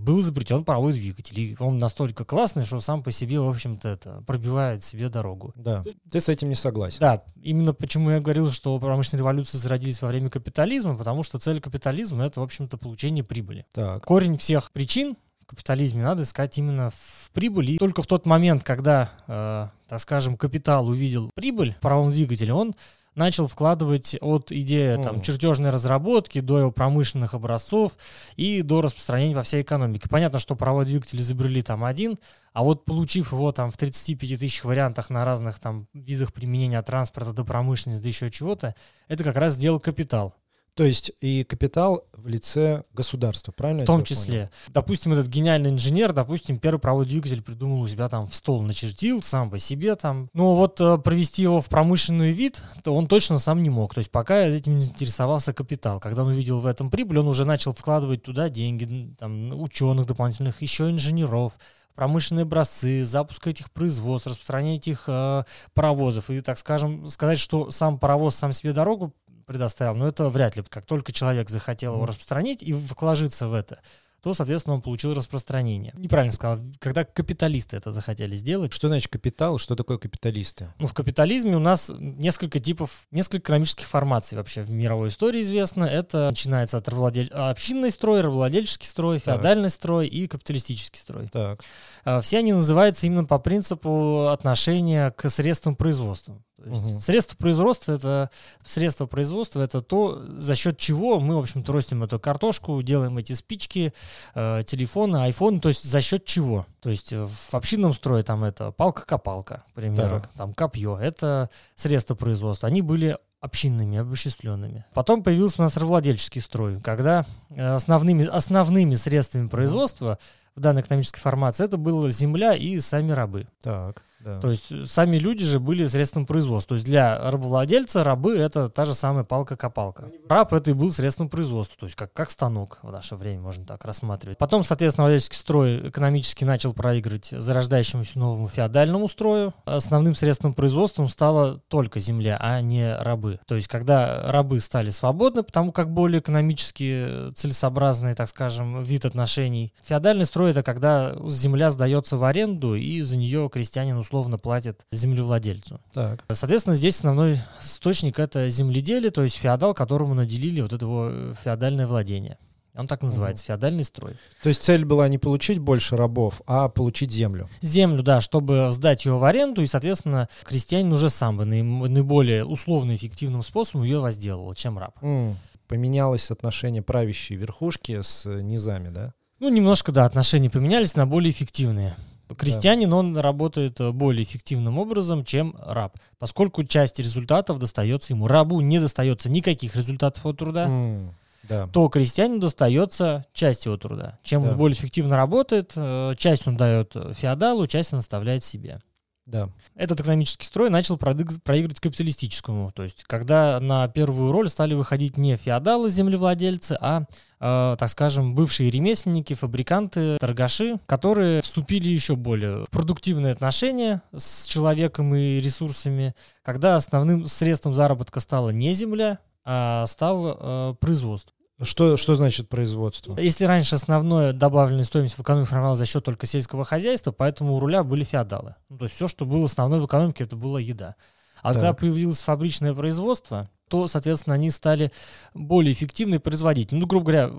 был 0.00 0.20
изобретен 0.20 0.64
паровой 0.64 0.92
двигатель. 0.92 1.38
И 1.38 1.56
он 1.58 1.78
настолько 1.78 2.24
классный, 2.24 2.64
что 2.64 2.80
сам 2.80 3.02
по 3.02 3.10
себе, 3.10 3.40
в 3.40 3.48
общем-то, 3.48 3.88
это 3.88 4.22
пробивает 4.26 4.84
себе 4.84 5.08
дорогу. 5.08 5.52
Да, 5.56 5.84
ты 6.10 6.20
с 6.20 6.28
этим 6.28 6.48
не 6.48 6.54
согласен. 6.54 6.98
Да, 7.00 7.22
именно 7.42 7.74
почему 7.74 8.10
я 8.10 8.20
говорил, 8.20 8.50
что 8.50 8.78
промышленные 8.78 9.20
революции 9.20 9.58
зародились 9.58 10.00
во 10.02 10.08
время 10.08 10.30
капитализма, 10.30 10.96
потому 10.96 11.22
что 11.22 11.38
цель 11.38 11.60
капитализма— 11.60 12.24
это, 12.26 12.40
в 12.40 12.42
общем-то, 12.42 12.76
получение 12.76 13.24
прибыли. 13.24 13.66
Так. 13.72 14.04
Корень 14.04 14.38
всех 14.38 14.70
причин 14.72 15.16
в 15.42 15.46
капитализме 15.46 16.02
надо 16.02 16.24
искать 16.24 16.58
именно 16.58 16.90
в 16.90 17.30
прибыли. 17.32 17.72
И 17.72 17.78
только 17.78 18.02
в 18.02 18.06
тот 18.06 18.26
момент, 18.26 18.64
когда, 18.64 19.10
э, 19.26 19.68
так 19.88 20.00
скажем, 20.00 20.36
капитал 20.36 20.88
увидел 20.88 21.30
прибыль 21.34 21.74
в 21.74 21.80
паровом 21.80 22.10
двигателе, 22.10 22.52
он 22.52 22.74
начал 23.16 23.48
вкладывать 23.48 24.16
от 24.20 24.52
идеи 24.52 25.02
там, 25.02 25.20
чертежной 25.22 25.70
разработки 25.70 26.40
до 26.40 26.60
его 26.60 26.70
промышленных 26.70 27.34
образцов 27.34 27.92
и 28.36 28.62
до 28.62 28.82
распространения 28.82 29.34
во 29.34 29.42
всей 29.42 29.62
экономике. 29.62 30.08
Понятно, 30.08 30.38
что 30.38 30.54
паровой 30.54 30.84
двигатель 30.84 31.18
изобрели 31.18 31.62
там 31.62 31.82
один, 31.82 32.18
а 32.52 32.62
вот 32.62 32.84
получив 32.84 33.32
его 33.32 33.50
там 33.52 33.70
в 33.70 33.76
35 33.76 34.38
тысяч 34.38 34.62
вариантах 34.62 35.10
на 35.10 35.24
разных 35.24 35.58
там 35.58 35.88
видах 35.94 36.32
применения 36.32 36.78
от 36.78 36.86
транспорта 36.86 37.32
до 37.32 37.44
промышленности, 37.44 38.02
до 38.02 38.08
еще 38.08 38.30
чего-то, 38.30 38.74
это 39.08 39.24
как 39.24 39.36
раз 39.36 39.54
сделал 39.54 39.80
капитал. 39.80 40.34
То 40.76 40.84
есть 40.84 41.10
и 41.22 41.42
капитал 41.42 42.04
в 42.12 42.28
лице 42.28 42.82
государства, 42.92 43.50
правильно? 43.50 43.82
В 43.82 43.86
том 43.86 44.04
числе. 44.04 44.34
Понял? 44.34 44.50
Допустим, 44.74 45.12
этот 45.14 45.26
гениальный 45.28 45.70
инженер, 45.70 46.12
допустим, 46.12 46.58
первый 46.58 46.78
правый 46.78 47.06
двигатель 47.06 47.42
придумал 47.42 47.80
у 47.80 47.88
себя 47.88 48.10
там 48.10 48.28
в 48.28 48.34
стол, 48.34 48.60
начертил 48.60 49.22
сам 49.22 49.48
по 49.48 49.58
себе 49.58 49.96
там. 49.96 50.28
Но 50.34 50.54
вот 50.54 50.78
э, 50.82 50.98
провести 50.98 51.40
его 51.40 51.62
в 51.62 51.68
промышленный 51.70 52.30
вид, 52.30 52.60
то 52.84 52.94
он 52.94 53.06
точно 53.06 53.38
сам 53.38 53.62
не 53.62 53.70
мог. 53.70 53.94
То 53.94 53.98
есть 54.00 54.10
пока 54.10 54.38
этим 54.40 54.76
не 54.76 54.84
интересовался 54.84 55.54
капитал. 55.54 55.98
Когда 55.98 56.24
он 56.24 56.28
увидел 56.28 56.60
в 56.60 56.66
этом 56.66 56.90
прибыль, 56.90 57.20
он 57.20 57.28
уже 57.28 57.46
начал 57.46 57.72
вкладывать 57.72 58.22
туда 58.22 58.50
деньги, 58.50 59.14
там, 59.18 59.58
ученых 59.58 60.06
дополнительных, 60.06 60.60
еще 60.60 60.90
инженеров, 60.90 61.58
промышленные 61.94 62.42
образцы, 62.42 63.04
запуск 63.06 63.46
этих 63.46 63.72
производств, 63.72 64.28
распространение 64.28 64.76
этих 64.76 65.04
э, 65.06 65.44
паровозов. 65.72 66.28
И, 66.28 66.42
так 66.42 66.58
скажем, 66.58 67.08
сказать, 67.08 67.38
что 67.38 67.70
сам 67.70 67.98
паровоз 67.98 68.36
сам 68.36 68.52
себе 68.52 68.74
дорогу 68.74 69.14
предоставил, 69.46 69.94
но 69.94 70.08
это 70.08 70.28
вряд 70.28 70.56
ли. 70.56 70.62
Как 70.62 70.84
только 70.84 71.12
человек 71.12 71.48
захотел 71.48 71.94
его 71.94 72.06
распространить 72.06 72.62
и 72.62 72.72
вложиться 72.72 73.48
в 73.48 73.54
это, 73.54 73.80
то, 74.26 74.34
соответственно, 74.34 74.74
он 74.74 74.82
получил 74.82 75.14
распространение. 75.14 75.92
Неправильно 75.96 76.32
сказал, 76.32 76.58
когда 76.80 77.04
капиталисты 77.04 77.76
это 77.76 77.92
захотели 77.92 78.34
сделать. 78.34 78.72
Что 78.72 78.88
значит 78.88 79.08
капитал? 79.08 79.58
Что 79.58 79.76
такое 79.76 79.98
капиталисты? 79.98 80.72
Ну, 80.80 80.88
в 80.88 80.94
капитализме 80.94 81.54
у 81.54 81.60
нас 81.60 81.92
несколько 81.96 82.58
типов, 82.58 83.06
несколько 83.12 83.38
экономических 83.38 83.86
формаций 83.86 84.36
вообще 84.36 84.62
в 84.62 84.70
мировой 84.70 85.10
истории 85.10 85.42
известно. 85.42 85.84
Это 85.84 86.30
начинается 86.30 86.78
от 86.78 86.88
рабовладель... 86.88 87.28
общинный 87.28 87.92
строй, 87.92 88.20
рабовладельческий 88.20 88.88
строй, 88.88 89.20
феодальный 89.20 89.68
так. 89.68 89.74
строй 89.74 90.08
и 90.08 90.26
капиталистический 90.26 90.98
строй. 90.98 91.28
Так. 91.28 91.62
А, 92.04 92.20
все 92.20 92.38
они 92.38 92.52
называются 92.52 93.06
именно 93.06 93.26
по 93.26 93.38
принципу 93.38 94.26
отношения 94.26 95.12
к 95.12 95.30
средствам 95.30 95.76
производства. 95.76 96.42
То 96.62 96.70
есть 96.70 96.82
угу. 96.82 97.00
Средства 97.00 97.36
производства 97.36 97.92
это 97.92 98.30
средства 98.64 99.06
производства 99.06 99.60
это 99.60 99.82
то, 99.82 100.22
за 100.38 100.54
счет 100.54 100.78
чего 100.78 101.20
мы, 101.20 101.36
в 101.36 101.40
общем-то, 101.40 101.70
ростим 101.70 102.02
эту 102.02 102.18
картошку, 102.18 102.80
делаем 102.82 103.18
эти 103.18 103.34
спички, 103.34 103.92
э, 104.34 104.62
телефоны, 104.66 105.18
айфоны, 105.18 105.60
то 105.60 105.68
есть 105.68 105.84
за 105.84 106.00
счет 106.00 106.24
чего? 106.24 106.66
То 106.80 106.88
есть 106.88 107.12
в 107.12 107.54
общинном 107.54 107.92
строе 107.92 108.22
там 108.22 108.42
это 108.42 108.72
палка-копалка, 108.72 109.64
к 109.70 109.74
примеру, 109.74 110.20
так. 110.22 110.30
там 110.32 110.54
копье, 110.54 110.96
это 110.96 111.50
средства 111.74 112.14
производства. 112.14 112.68
Они 112.68 112.80
были 112.80 113.18
общинными, 113.40 113.98
обобществленными. 113.98 114.84
Потом 114.94 115.22
появился 115.22 115.60
у 115.60 115.64
нас 115.64 115.76
рабовладельческий 115.76 116.40
строй, 116.40 116.80
когда 116.80 117.26
э, 117.50 117.62
основными, 117.62 118.24
основными 118.24 118.94
средствами 118.94 119.48
производства 119.48 120.18
в 120.54 120.60
данной 120.60 120.80
экономической 120.80 121.20
формации 121.20 121.64
это 121.64 121.76
была 121.76 122.10
земля 122.10 122.54
и 122.54 122.80
сами 122.80 123.12
рабы. 123.12 123.46
Так. 123.62 124.02
Да. 124.26 124.40
То 124.40 124.50
есть 124.50 124.72
э, 124.72 124.84
сами 124.86 125.18
люди 125.18 125.44
же 125.44 125.60
были 125.60 125.86
средством 125.86 126.26
производства. 126.26 126.70
То 126.70 126.74
есть 126.74 126.86
для 126.86 127.30
рабовладельца 127.30 128.02
рабы 128.02 128.36
это 128.36 128.68
та 128.68 128.84
же 128.84 128.92
самая 128.92 129.22
палка-копалка. 129.22 130.10
Раб 130.28 130.52
это 130.52 130.72
и 130.72 130.74
был 130.74 130.90
средством 130.90 131.28
производства, 131.28 131.76
то 131.78 131.86
есть 131.86 131.94
как, 131.94 132.12
как 132.12 132.32
станок 132.32 132.78
в 132.82 132.90
наше 132.90 133.14
время 133.14 133.40
можно 133.40 133.64
так 133.64 133.84
рассматривать. 133.84 134.36
Потом, 134.36 134.64
соответственно, 134.64 135.04
владельческий 135.04 135.36
строй 135.36 135.90
экономически 135.90 136.42
начал 136.42 136.74
проигрывать 136.74 137.28
зарождающемуся 137.30 138.18
новому 138.18 138.48
феодальному 138.48 139.06
строю. 139.06 139.54
Основным 139.64 140.16
средством 140.16 140.54
производства 140.54 141.06
стала 141.06 141.60
только 141.68 142.00
земля, 142.00 142.36
а 142.40 142.60
не 142.60 142.96
рабы. 142.96 143.38
То 143.46 143.54
есть 143.54 143.68
когда 143.68 144.22
рабы 144.32 144.58
стали 144.58 144.90
свободны, 144.90 145.44
потому 145.44 145.70
как 145.70 145.92
более 145.92 146.18
экономически 146.18 147.30
целесообразный, 147.34 148.14
так 148.14 148.28
скажем, 148.28 148.82
вид 148.82 149.04
отношений. 149.04 149.72
Феодальный 149.84 150.24
строй 150.24 150.50
это 150.50 150.64
когда 150.64 151.14
земля 151.28 151.70
сдается 151.70 152.16
в 152.16 152.24
аренду 152.24 152.74
и 152.74 153.02
за 153.02 153.16
нее 153.16 153.48
крестьянин 153.52 153.96
условно 153.96 154.15
условно 154.16 154.38
платит 154.38 154.86
землевладельцу. 154.92 155.80
Так. 155.92 156.24
Соответственно, 156.32 156.74
здесь 156.74 156.96
основной 156.96 157.38
источник 157.62 158.18
это 158.18 158.48
земледелие, 158.48 159.10
то 159.10 159.22
есть 159.22 159.36
феодал, 159.36 159.74
которому 159.74 160.14
наделили 160.14 160.62
вот 160.62 160.72
этого 160.72 161.10
э, 161.12 161.34
феодальное 161.44 161.86
владение. 161.86 162.38
Он 162.74 162.86
так 162.86 163.02
называется, 163.02 163.44
mm. 163.44 163.46
феодальный 163.48 163.84
строй. 163.84 164.16
То 164.42 164.48
есть 164.48 164.62
цель 164.62 164.84
была 164.84 165.08
не 165.08 165.18
получить 165.18 165.58
больше 165.58 165.96
рабов, 165.96 166.40
а 166.46 166.68
получить 166.68 167.10
землю. 167.10 167.48
Землю, 167.60 168.02
да, 168.02 168.20
чтобы 168.22 168.68
сдать 168.70 169.04
ее 169.04 169.18
в 169.18 169.24
аренду, 169.24 169.62
и, 169.62 169.66
соответственно, 169.66 170.28
крестьянин 170.44 170.92
уже 170.92 171.10
сам 171.10 171.36
бы 171.36 171.44
наиболее 171.44 172.44
условно 172.44 172.94
эффективным 172.94 173.42
способом 173.42 173.84
ее 173.84 174.00
возделывал, 174.00 174.54
чем 174.54 174.78
раб. 174.78 174.96
Mm. 175.02 175.34
Поменялось 175.68 176.30
отношение 176.30 176.82
правящей 176.82 177.36
верхушки 177.36 178.00
с 178.00 178.24
низами, 178.24 178.88
да? 178.88 179.12
Ну, 179.40 179.50
немножко, 179.50 179.92
да, 179.92 180.06
отношения 180.06 180.48
поменялись 180.48 180.94
на 180.94 181.06
более 181.06 181.30
эффективные. 181.30 181.94
Крестьянин, 182.34 182.90
да. 182.90 182.96
он 182.96 183.16
работает 183.16 183.80
э, 183.80 183.92
более 183.92 184.24
эффективным 184.24 184.78
образом, 184.78 185.24
чем 185.24 185.54
раб, 185.64 185.96
поскольку 186.18 186.64
часть 186.64 186.98
результатов 186.98 187.58
достается 187.58 188.12
ему. 188.12 188.26
Рабу 188.26 188.60
не 188.60 188.80
достается 188.80 189.30
никаких 189.30 189.76
результатов 189.76 190.26
от 190.26 190.38
труда, 190.38 190.66
mm, 190.66 191.08
да. 191.48 191.68
то 191.68 191.88
крестьянину 191.88 192.40
достается 192.40 193.26
часть 193.32 193.66
его 193.66 193.76
труда. 193.76 194.18
Чем 194.24 194.42
да. 194.42 194.50
он 194.50 194.56
более 194.56 194.76
эффективно 194.76 195.16
работает, 195.16 195.72
э, 195.76 196.14
часть 196.18 196.48
он 196.48 196.56
дает 196.56 196.96
феодалу, 197.16 197.66
часть 197.66 197.92
он 197.92 198.00
оставляет 198.00 198.42
себе. 198.42 198.80
Да. 199.26 199.50
Этот 199.74 200.00
экономический 200.00 200.46
строй 200.46 200.70
начал 200.70 200.96
проигрывать 200.96 201.80
капиталистическому. 201.80 202.70
То 202.70 202.84
есть, 202.84 203.02
когда 203.04 203.58
на 203.58 203.88
первую 203.88 204.30
роль 204.30 204.48
стали 204.48 204.74
выходить 204.74 205.18
не 205.18 205.36
феодалы-землевладельцы, 205.36 206.78
а, 206.80 207.02
э, 207.40 207.76
так 207.76 207.90
скажем, 207.90 208.36
бывшие 208.36 208.70
ремесленники, 208.70 209.34
фабриканты, 209.34 210.16
торгаши, 210.18 210.78
которые 210.86 211.42
вступили 211.42 211.88
еще 211.88 212.14
более 212.14 212.66
в 212.66 212.70
продуктивные 212.70 213.32
отношения 213.32 214.00
с 214.14 214.46
человеком 214.46 215.12
и 215.16 215.40
ресурсами, 215.40 216.14
когда 216.42 216.76
основным 216.76 217.26
средством 217.26 217.74
заработка 217.74 218.20
стала 218.20 218.50
не 218.50 218.74
земля, 218.74 219.18
а 219.44 219.86
стал 219.86 220.38
э, 220.38 220.74
производство. 220.78 221.35
Что, 221.62 221.96
что 221.96 222.14
значит 222.16 222.50
производство? 222.50 223.18
Если 223.18 223.46
раньше 223.46 223.76
основное 223.76 224.34
добавленная 224.34 224.84
стоимость 224.84 225.16
в 225.16 225.22
экономике 225.22 225.48
формировалась 225.48 225.78
за 225.78 225.86
счет 225.86 226.04
только 226.04 226.26
сельского 226.26 226.66
хозяйства, 226.66 227.12
поэтому 227.12 227.54
у 227.54 227.60
руля 227.60 227.82
были 227.82 228.04
феодалы. 228.04 228.56
Ну, 228.68 228.76
то 228.76 228.84
есть 228.84 228.94
все, 228.94 229.08
что 229.08 229.24
было 229.24 229.46
основной 229.46 229.80
в 229.80 229.86
экономике, 229.86 230.24
это 230.24 230.36
была 230.36 230.60
еда. 230.60 230.96
А 231.40 231.52
так. 231.52 231.54
когда 231.54 231.72
появилось 231.72 232.20
фабричное 232.20 232.74
производство, 232.74 233.48
то, 233.68 233.88
соответственно, 233.88 234.34
они 234.34 234.50
стали 234.50 234.92
более 235.32 235.72
эффективны 235.72 236.20
производить. 236.20 236.72
Ну, 236.72 236.86
грубо 236.86 237.06
говоря, 237.06 237.30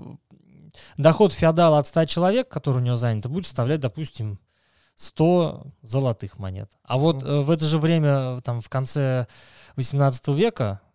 доход 0.96 1.32
феодала 1.32 1.78
от 1.78 1.86
100 1.86 2.06
человек, 2.06 2.48
который 2.48 2.78
у 2.78 2.84
него 2.84 2.96
занят, 2.96 3.26
будет 3.28 3.46
составлять, 3.46 3.80
допустим, 3.80 4.40
100 4.96 5.64
золотых 5.82 6.40
монет. 6.40 6.72
А 6.82 6.98
вот 6.98 7.22
mm. 7.22 7.42
в 7.42 7.50
это 7.52 7.64
же 7.64 7.78
время, 7.78 8.40
там, 8.40 8.60
в 8.60 8.68
конце 8.68 9.28
18 9.76 10.26
века, 10.28 10.80
Э, 10.80 10.87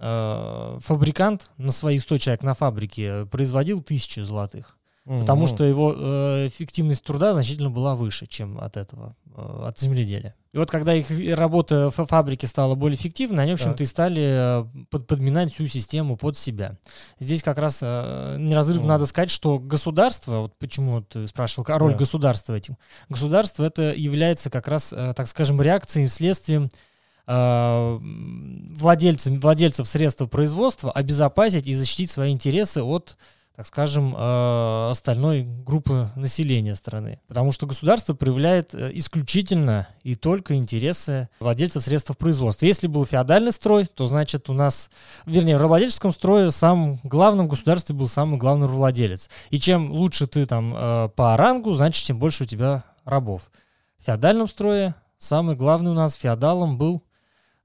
фабрикант 0.00 1.50
на 1.58 1.72
свои 1.72 1.98
100 1.98 2.18
человек 2.18 2.42
на 2.42 2.54
фабрике 2.54 3.26
производил 3.26 3.82
тысячу 3.82 4.24
золотых. 4.24 4.78
Mm-hmm. 5.06 5.20
Потому 5.20 5.46
что 5.46 5.64
его 5.64 5.94
э, 5.96 6.46
эффективность 6.46 7.02
труда 7.02 7.32
значительно 7.32 7.70
была 7.70 7.94
выше, 7.94 8.26
чем 8.26 8.60
от 8.60 8.76
этого, 8.76 9.16
э, 9.34 9.64
от 9.66 9.78
земледелия. 9.78 10.34
И 10.52 10.58
вот 10.58 10.70
когда 10.70 10.94
их 10.94 11.10
работа 11.36 11.90
в 11.90 12.06
фабрике 12.06 12.46
стала 12.46 12.74
более 12.74 12.98
эффективной, 12.98 13.44
они, 13.44 13.52
в 13.52 13.54
общем-то, 13.54 13.82
и 13.82 13.86
стали 13.86 14.22
э, 14.22 14.84
под, 14.90 15.06
подминать 15.06 15.52
всю 15.54 15.66
систему 15.66 16.16
под 16.16 16.36
себя. 16.36 16.76
Здесь 17.18 17.42
как 17.42 17.56
раз 17.58 17.80
э, 17.82 18.36
неразрывно 18.38 18.84
mm. 18.84 18.88
надо 18.88 19.06
сказать, 19.06 19.30
что 19.30 19.58
государство, 19.58 20.42
вот 20.42 20.58
почему 20.58 21.00
ты 21.00 21.26
спрашивал, 21.26 21.64
роль 21.66 21.94
yeah. 21.94 21.98
государства 21.98 22.54
этим, 22.54 22.76
государство 23.08 23.64
это 23.64 23.94
является 23.96 24.50
как 24.50 24.68
раз, 24.68 24.92
э, 24.92 25.14
так 25.16 25.28
скажем, 25.28 25.62
реакцией, 25.62 26.08
следствием 26.08 26.64
Э, 26.64 26.74
владельцам, 27.30 29.40
владельцев 29.40 29.86
средств 29.86 30.28
производства 30.28 30.90
обезопасить 30.90 31.68
и 31.68 31.74
защитить 31.74 32.10
свои 32.10 32.32
интересы 32.32 32.82
от 32.82 33.16
так 33.60 33.66
скажем, 33.66 34.16
э, 34.16 34.88
остальной 34.88 35.42
группы 35.42 36.08
населения 36.16 36.74
страны. 36.74 37.20
Потому 37.28 37.52
что 37.52 37.66
государство 37.66 38.14
проявляет 38.14 38.74
э, 38.74 38.90
исключительно 38.94 39.86
и 40.02 40.14
только 40.14 40.54
интересы 40.54 41.28
владельцев 41.40 41.82
средств 41.82 42.16
производства. 42.16 42.64
Если 42.64 42.86
был 42.86 43.04
феодальный 43.04 43.52
строй, 43.52 43.84
то 43.84 44.06
значит 44.06 44.48
у 44.48 44.54
нас, 44.54 44.88
вернее, 45.26 45.58
в 45.58 45.60
рабовладельческом 45.60 46.10
строе 46.12 46.50
самым 46.52 47.00
главным 47.02 47.48
в 47.48 47.50
государстве 47.50 47.94
был 47.94 48.08
самый 48.08 48.38
главный 48.38 48.66
владелец. 48.66 49.28
И 49.50 49.60
чем 49.60 49.92
лучше 49.92 50.26
ты 50.26 50.46
там 50.46 50.74
э, 50.74 51.10
по 51.14 51.36
рангу, 51.36 51.74
значит, 51.74 52.06
тем 52.06 52.18
больше 52.18 52.44
у 52.44 52.46
тебя 52.46 52.84
рабов. 53.04 53.50
В 53.98 54.06
феодальном 54.06 54.48
строе 54.48 54.94
самый 55.18 55.54
главный 55.54 55.90
у 55.90 55.94
нас 55.94 56.14
феодалом 56.14 56.78
был 56.78 57.02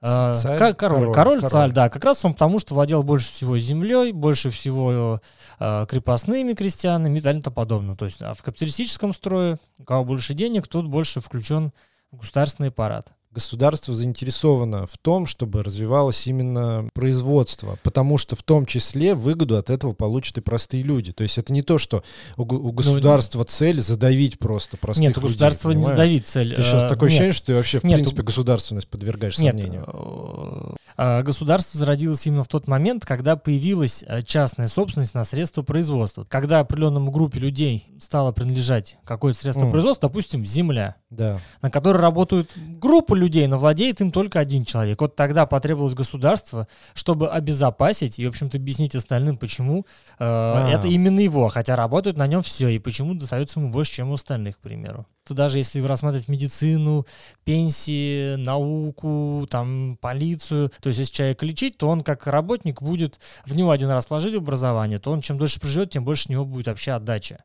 Царь, 0.06 0.58
Царь, 0.58 0.58
король, 0.58 1.12
король, 1.12 1.14
король, 1.14 1.50
царь, 1.50 1.72
да, 1.72 1.90
как 1.90 2.04
раз 2.04 2.24
он 2.24 2.34
потому, 2.34 2.60
что 2.60 2.76
владел 2.76 3.04
больше 3.04 3.32
всего 3.32 3.58
землей, 3.58 4.12
больше 4.12 4.52
всего 4.52 5.22
э, 5.60 5.86
крепостными 5.90 6.54
крестьянами 6.54 7.18
и 7.18 7.22
так 7.22 7.24
далее 7.24 7.44
подобное. 7.44 7.96
То 7.96 8.06
есть 8.06 8.22
а 8.22 8.34
в 8.34 8.42
капиталистическом 8.44 9.14
строе, 9.14 9.58
у 9.80 9.84
кого 9.84 10.06
больше 10.06 10.34
денег, 10.34 10.68
тот 10.68 10.86
больше 10.86 11.22
включен 11.22 11.72
в 12.12 12.18
государственный 12.18 12.70
аппарат. 12.70 13.14
Государство 13.36 13.94
заинтересовано 13.94 14.88
в 14.88 14.98
том, 14.98 15.26
чтобы 15.26 15.62
развивалось 15.62 16.26
именно 16.26 16.88
производство, 16.94 17.78
потому 17.84 18.18
что 18.18 18.38
в 18.38 18.44
том 18.44 18.66
числе 18.66 19.14
выгоду 19.14 19.58
от 19.58 19.70
этого 19.70 19.92
получат 19.92 20.38
и 20.38 20.42
простые 20.42 20.84
люди. 20.84 21.12
То 21.12 21.24
есть 21.24 21.38
это 21.38 21.52
не 21.52 21.62
то, 21.62 21.78
что 21.78 22.02
у, 22.38 22.44
у 22.44 22.72
государства 22.72 23.44
цель 23.44 23.82
задавить 23.82 24.40
просто 24.40 24.78
простых 24.78 25.02
Ну, 25.02 25.08
Нет, 25.10 25.18
людей, 25.18 25.28
государства 25.30 25.70
не 25.72 25.76
понимаешь? 25.76 25.96
сдавить 25.98 26.28
цель. 26.28 26.56
Ты 26.56 26.64
сейчас 26.64 26.84
э, 26.84 26.88
такое 26.88 27.10
нет. 27.10 27.20
ощущение, 27.20 27.34
что 27.34 27.46
ты 27.48 27.56
вообще 27.56 27.80
в 27.80 27.84
Нет, 27.84 27.96
принципе 27.98 28.22
у- 28.22 28.26
государственность 28.26 28.88
подвергаешь 28.88 29.38
Нет, 29.38 29.52
сомнению. 29.54 29.84
э, 29.86 30.76
а 30.98 31.22
государство 31.24 31.78
зародилось 31.78 32.26
именно 32.26 32.44
в 32.44 32.48
тот 32.48 32.70
момент, 32.70 33.06
когда 33.06 33.36
появилась 33.36 34.02
э, 34.08 34.22
частная 34.22 34.68
собственность 34.68 35.14
на 35.14 35.26
средства 35.26 35.62
производства. 35.62 36.26
Когда 36.30 36.62
определенному 36.62 37.12
группе 37.12 37.40
людей 37.40 37.90
стало 38.00 38.32
принадлежать 38.32 38.98
какое-то 39.04 39.38
средство 39.42 39.64
Мгм. 39.64 39.72
производства, 39.74 40.08
допустим, 40.08 40.46
земля, 40.46 40.96
Да. 41.10 41.42
на 41.62 41.70
которой 41.70 41.98
работают 41.98 42.50
группа 42.80 43.14
людей, 43.14 43.25
но 43.48 43.58
владеет 43.58 44.02
им 44.02 44.12
только 44.12 44.40
один 44.40 44.66
человек. 44.66 45.02
Вот 45.02 45.16
тогда 45.16 45.46
потребовалось 45.46 45.94
государство, 45.94 46.68
чтобы 46.94 47.30
обезопасить 47.30 48.20
и, 48.20 48.26
в 48.26 48.30
общем-то, 48.30 48.58
объяснить 48.58 48.96
остальным, 48.96 49.38
почему 49.38 49.80
э, 49.80 49.84
А. 50.20 50.70
это 50.70 50.88
именно 50.88 51.20
его, 51.20 51.50
хотя 51.50 51.76
работают 51.76 52.18
на 52.18 52.28
нем 52.28 52.44
все, 52.44 52.70
и 52.70 52.80
почему 52.80 53.14
достается 53.16 53.60
ему 53.60 53.72
больше, 53.72 53.94
чем 53.94 54.10
у 54.10 54.14
остальных, 54.14 54.58
к 54.58 54.62
примеру. 54.62 55.06
То 55.26 55.34
даже 55.34 55.58
если 55.58 55.82
рассматривать 55.82 56.28
медицину, 56.28 57.08
пенсии, 57.44 58.36
науку, 58.36 59.48
там, 59.50 59.98
полицию, 60.00 60.72
то 60.82 60.90
есть 60.90 61.00
если 61.00 61.14
человека 61.14 61.46
лечить, 61.46 61.78
то 61.78 61.88
он 61.90 62.02
как 62.02 62.28
работник 62.28 62.82
будет, 62.82 63.20
в 63.46 63.56
него 63.56 63.72
один 63.72 63.90
раз 63.90 64.10
вложили 64.10 64.38
образование, 64.38 65.00
то 65.00 65.12
он 65.12 65.22
чем 65.22 65.38
дольше 65.38 65.60
проживет, 65.60 65.90
тем 65.90 66.06
больше 66.06 66.30
у 66.30 66.32
него 66.32 66.46
будет 66.46 66.68
вообще 66.68 66.92
отдача. 66.92 67.44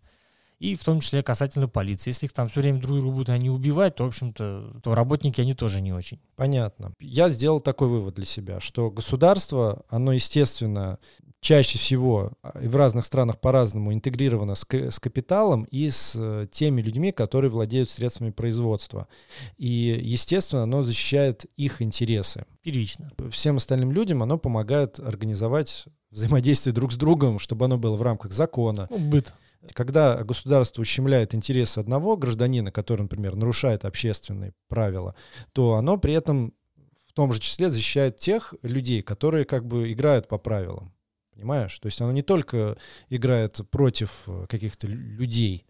И 0.60 0.76
в 0.76 0.84
том 0.84 1.00
числе 1.00 1.22
касательно 1.22 1.68
полиции. 1.68 2.10
Если 2.10 2.26
их 2.26 2.32
там 2.32 2.48
все 2.48 2.60
время 2.60 2.80
друг 2.80 2.98
друга 2.98 3.10
будут 3.10 3.30
они 3.30 3.48
убивать, 3.48 3.96
то, 3.96 4.04
в 4.04 4.08
общем-то, 4.08 4.80
то 4.82 4.94
работники, 4.94 5.40
они 5.40 5.54
тоже 5.54 5.80
не 5.80 5.92
очень. 5.92 6.20
Понятно. 6.36 6.92
Я 7.00 7.30
сделал 7.30 7.60
такой 7.60 7.88
вывод 7.88 8.14
для 8.14 8.26
себя, 8.26 8.60
что 8.60 8.90
государство, 8.90 9.84
оно, 9.88 10.12
естественно, 10.12 10.98
чаще 11.40 11.78
всего 11.78 12.32
а, 12.42 12.58
и 12.60 12.68
в 12.68 12.76
разных 12.76 13.06
странах 13.06 13.40
по-разному 13.40 13.92
интегрировано 13.94 14.54
с, 14.54 14.66
с 14.70 14.98
капиталом 15.00 15.64
и 15.64 15.90
с 15.90 16.14
э, 16.14 16.46
теми 16.50 16.82
людьми, 16.82 17.12
которые 17.12 17.50
владеют 17.50 17.88
средствами 17.88 18.30
производства. 18.30 19.08
И, 19.56 19.98
естественно, 20.02 20.64
оно 20.64 20.82
защищает 20.82 21.46
их 21.56 21.80
интересы. 21.80 22.44
Первично. 22.62 23.10
Всем 23.30 23.56
остальным 23.56 23.92
людям 23.92 24.22
оно 24.22 24.36
помогает 24.36 25.00
организовать 25.00 25.86
взаимодействие 26.10 26.74
друг 26.74 26.92
с 26.92 26.96
другом, 26.96 27.38
чтобы 27.38 27.64
оно 27.64 27.78
было 27.78 27.96
в 27.96 28.02
рамках 28.02 28.32
закона. 28.32 28.86
Ну, 28.90 28.98
быт. 28.98 29.32
Когда 29.74 30.22
государство 30.24 30.82
ущемляет 30.82 31.34
интересы 31.34 31.78
одного 31.78 32.16
гражданина, 32.16 32.72
который, 32.72 33.02
например, 33.02 33.36
нарушает 33.36 33.84
общественные 33.84 34.52
правила, 34.68 35.14
то 35.52 35.74
оно 35.74 35.98
при 35.98 36.14
этом 36.14 36.54
в 37.06 37.12
том 37.12 37.32
же 37.32 37.40
числе 37.40 37.70
защищает 37.70 38.16
тех 38.16 38.54
людей, 38.62 39.02
которые 39.02 39.44
как 39.44 39.66
бы 39.66 39.92
играют 39.92 40.28
по 40.28 40.38
правилам. 40.38 40.94
Понимаешь? 41.34 41.78
То 41.78 41.86
есть 41.86 42.00
оно 42.00 42.12
не 42.12 42.22
только 42.22 42.76
играет 43.08 43.60
против 43.70 44.24
э, 44.26 44.46
каких-то 44.48 44.86
лю- 44.86 45.16
людей, 45.18 45.66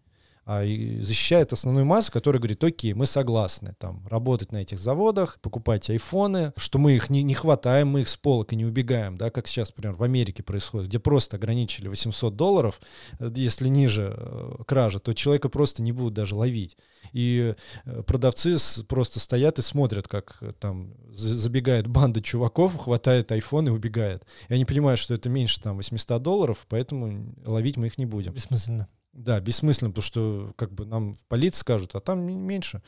а 0.53 0.65
защищает 1.01 1.53
основную 1.53 1.87
массу, 1.87 2.11
которая 2.11 2.41
говорит, 2.41 2.65
окей, 2.65 2.93
мы 2.93 3.07
согласны 3.07 3.77
там 3.79 4.05
работать 4.09 4.51
на 4.51 4.57
этих 4.57 4.81
заводах, 4.81 5.39
покупать 5.41 5.89
айфоны, 5.91 6.53
что 6.57 6.81
мы 6.81 6.97
их 6.97 7.09
не, 7.09 7.23
не 7.23 7.35
хватаем, 7.35 7.87
мы 7.87 8.01
их 8.01 8.09
с 8.09 8.17
полок 8.17 8.53
и 8.53 8.57
не 8.57 8.65
убегаем, 8.65 9.17
да, 9.17 9.31
как 9.31 9.47
сейчас, 9.47 9.69
например, 9.69 9.95
в 9.95 10.03
Америке 10.03 10.43
происходит, 10.43 10.89
где 10.89 10.99
просто 10.99 11.37
ограничили 11.37 11.87
800 11.87 12.35
долларов, 12.35 12.81
э, 13.21 13.31
если 13.37 13.69
ниже 13.69 14.13
э, 14.17 14.65
кража, 14.67 14.99
то 14.99 15.15
человека 15.15 15.49
просто 15.51 15.85
не 15.85 15.93
будут 15.93 16.15
даже 16.15 16.35
ловить. 16.35 16.77
И 17.13 17.55
э, 17.85 18.03
продавцы 18.03 18.59
с- 18.59 18.83
просто 18.83 19.21
стоят 19.21 19.61
и 19.61 19.63
смотрят, 19.63 20.09
как 20.09 20.39
э, 20.41 20.53
там 20.59 20.95
за- 21.13 21.37
забегает 21.37 21.87
банда 21.87 22.21
чуваков, 22.21 22.77
хватает 22.77 23.31
айфон 23.31 23.69
и 23.69 23.71
убегает. 23.71 24.27
И 24.49 24.55
они 24.55 24.65
понимают, 24.65 24.99
что 24.99 25.15
это 25.15 25.29
меньше 25.29 25.61
там 25.61 25.77
800 25.77 26.21
долларов, 26.21 26.67
поэтому 26.69 27.37
ловить 27.47 27.77
мы 27.77 27.87
их 27.87 27.99
не 27.99 28.07
будем. 28.07 28.33
Бессмысленно. 28.33 28.89
Да, 29.13 29.41
бессмысленно, 29.41 29.91
потому 29.91 30.03
что 30.03 30.53
как 30.57 30.73
бы 30.73 30.87
нам 30.87 31.15
в 31.15 31.25
полиции 31.27 31.61
скажут, 31.61 31.95
а 31.95 32.01
там 32.01 32.21
меньше. 32.21 32.83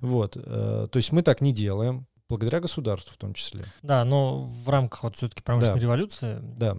Вот. 0.00 0.36
э, 0.36 0.88
То 0.90 0.96
есть 0.96 1.12
мы 1.12 1.22
так 1.22 1.40
не 1.40 1.52
делаем, 1.52 2.06
благодаря 2.28 2.60
государству 2.60 3.12
в 3.14 3.16
том 3.16 3.32
числе. 3.34 3.64
Да, 3.82 4.04
но 4.04 4.44
в 4.44 4.68
рамках 4.68 5.04
вот 5.04 5.16
все-таки 5.16 5.42
промышленной 5.42 5.76
Да. 5.76 5.82
революции 5.82 6.38
Да. 6.42 6.78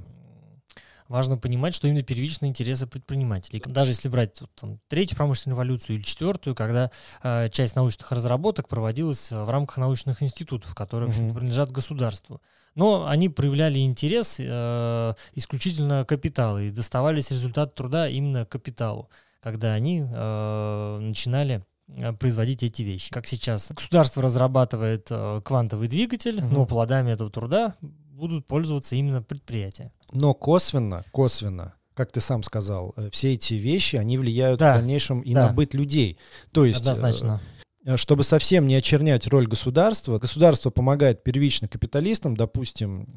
Важно 1.09 1.37
понимать, 1.37 1.75
что 1.75 1.87
именно 1.87 2.03
первичные 2.03 2.49
интересы 2.49 2.87
предпринимателей. 2.87 3.61
Даже 3.65 3.91
если 3.91 4.07
брать 4.07 4.39
вот, 4.39 4.49
там, 4.55 4.79
третью 4.87 5.17
промышленную 5.17 5.55
революцию 5.55 5.97
или 5.97 6.03
четвертую, 6.03 6.55
когда 6.55 6.91
э, 7.23 7.49
часть 7.49 7.75
научных 7.75 8.11
разработок 8.11 8.69
проводилась 8.69 9.31
э, 9.31 9.43
в 9.43 9.49
рамках 9.49 9.77
научных 9.77 10.23
институтов, 10.23 10.73
которые 10.75 11.09
Мгм. 11.09 11.33
принадлежат 11.33 11.71
государству. 11.71 12.41
Но 12.75 13.07
они 13.07 13.27
проявляли 13.27 13.79
интерес 13.79 14.37
э, 14.39 15.13
исключительно 15.33 16.05
капитала 16.05 16.59
и 16.61 16.69
доставались 16.69 17.31
результаты 17.31 17.73
труда 17.75 18.07
именно 18.07 18.45
капиталу, 18.45 19.09
когда 19.41 19.73
они 19.73 20.05
э, 20.07 20.99
начинали 21.01 21.65
э, 21.87 22.13
производить 22.13 22.61
эти 22.61 22.83
вещи. 22.83 23.11
Как 23.11 23.25
сейчас 23.27 23.71
государство 23.71 24.21
разрабатывает 24.21 25.07
э, 25.09 25.41
квантовый 25.43 25.87
двигатель, 25.87 26.39
Мгм. 26.41 26.53
но 26.53 26.65
плодами 26.67 27.11
этого 27.11 27.31
труда 27.31 27.75
будут 28.19 28.45
пользоваться 28.45 28.95
именно 28.95 29.23
предприятия. 29.23 29.91
Но 30.11 30.33
косвенно, 30.33 31.03
косвенно, 31.11 31.73
как 31.95 32.11
ты 32.11 32.19
сам 32.21 32.43
сказал, 32.43 32.93
э, 32.97 33.09
все 33.11 33.33
эти 33.33 33.55
вещи, 33.55 33.95
они 33.95 34.17
влияют 34.17 34.59
Да. 34.59 34.73
в 34.73 34.77
дальнейшем 34.77 35.21
и 35.21 35.33
Да. 35.33 35.47
на 35.47 35.53
быт 35.53 35.73
людей. 35.73 36.17
То 36.51 36.65
есть, 36.65 36.81
Однозначно. 36.81 37.41
э, 37.85 37.97
чтобы 37.97 38.23
совсем 38.23 38.67
не 38.67 38.75
очернять 38.75 39.25
роль 39.27 39.47
государства, 39.47 40.19
государство 40.19 40.69
помогает 40.69 41.23
первично 41.23 41.67
капиталистам, 41.67 42.35
допустим, 42.35 43.07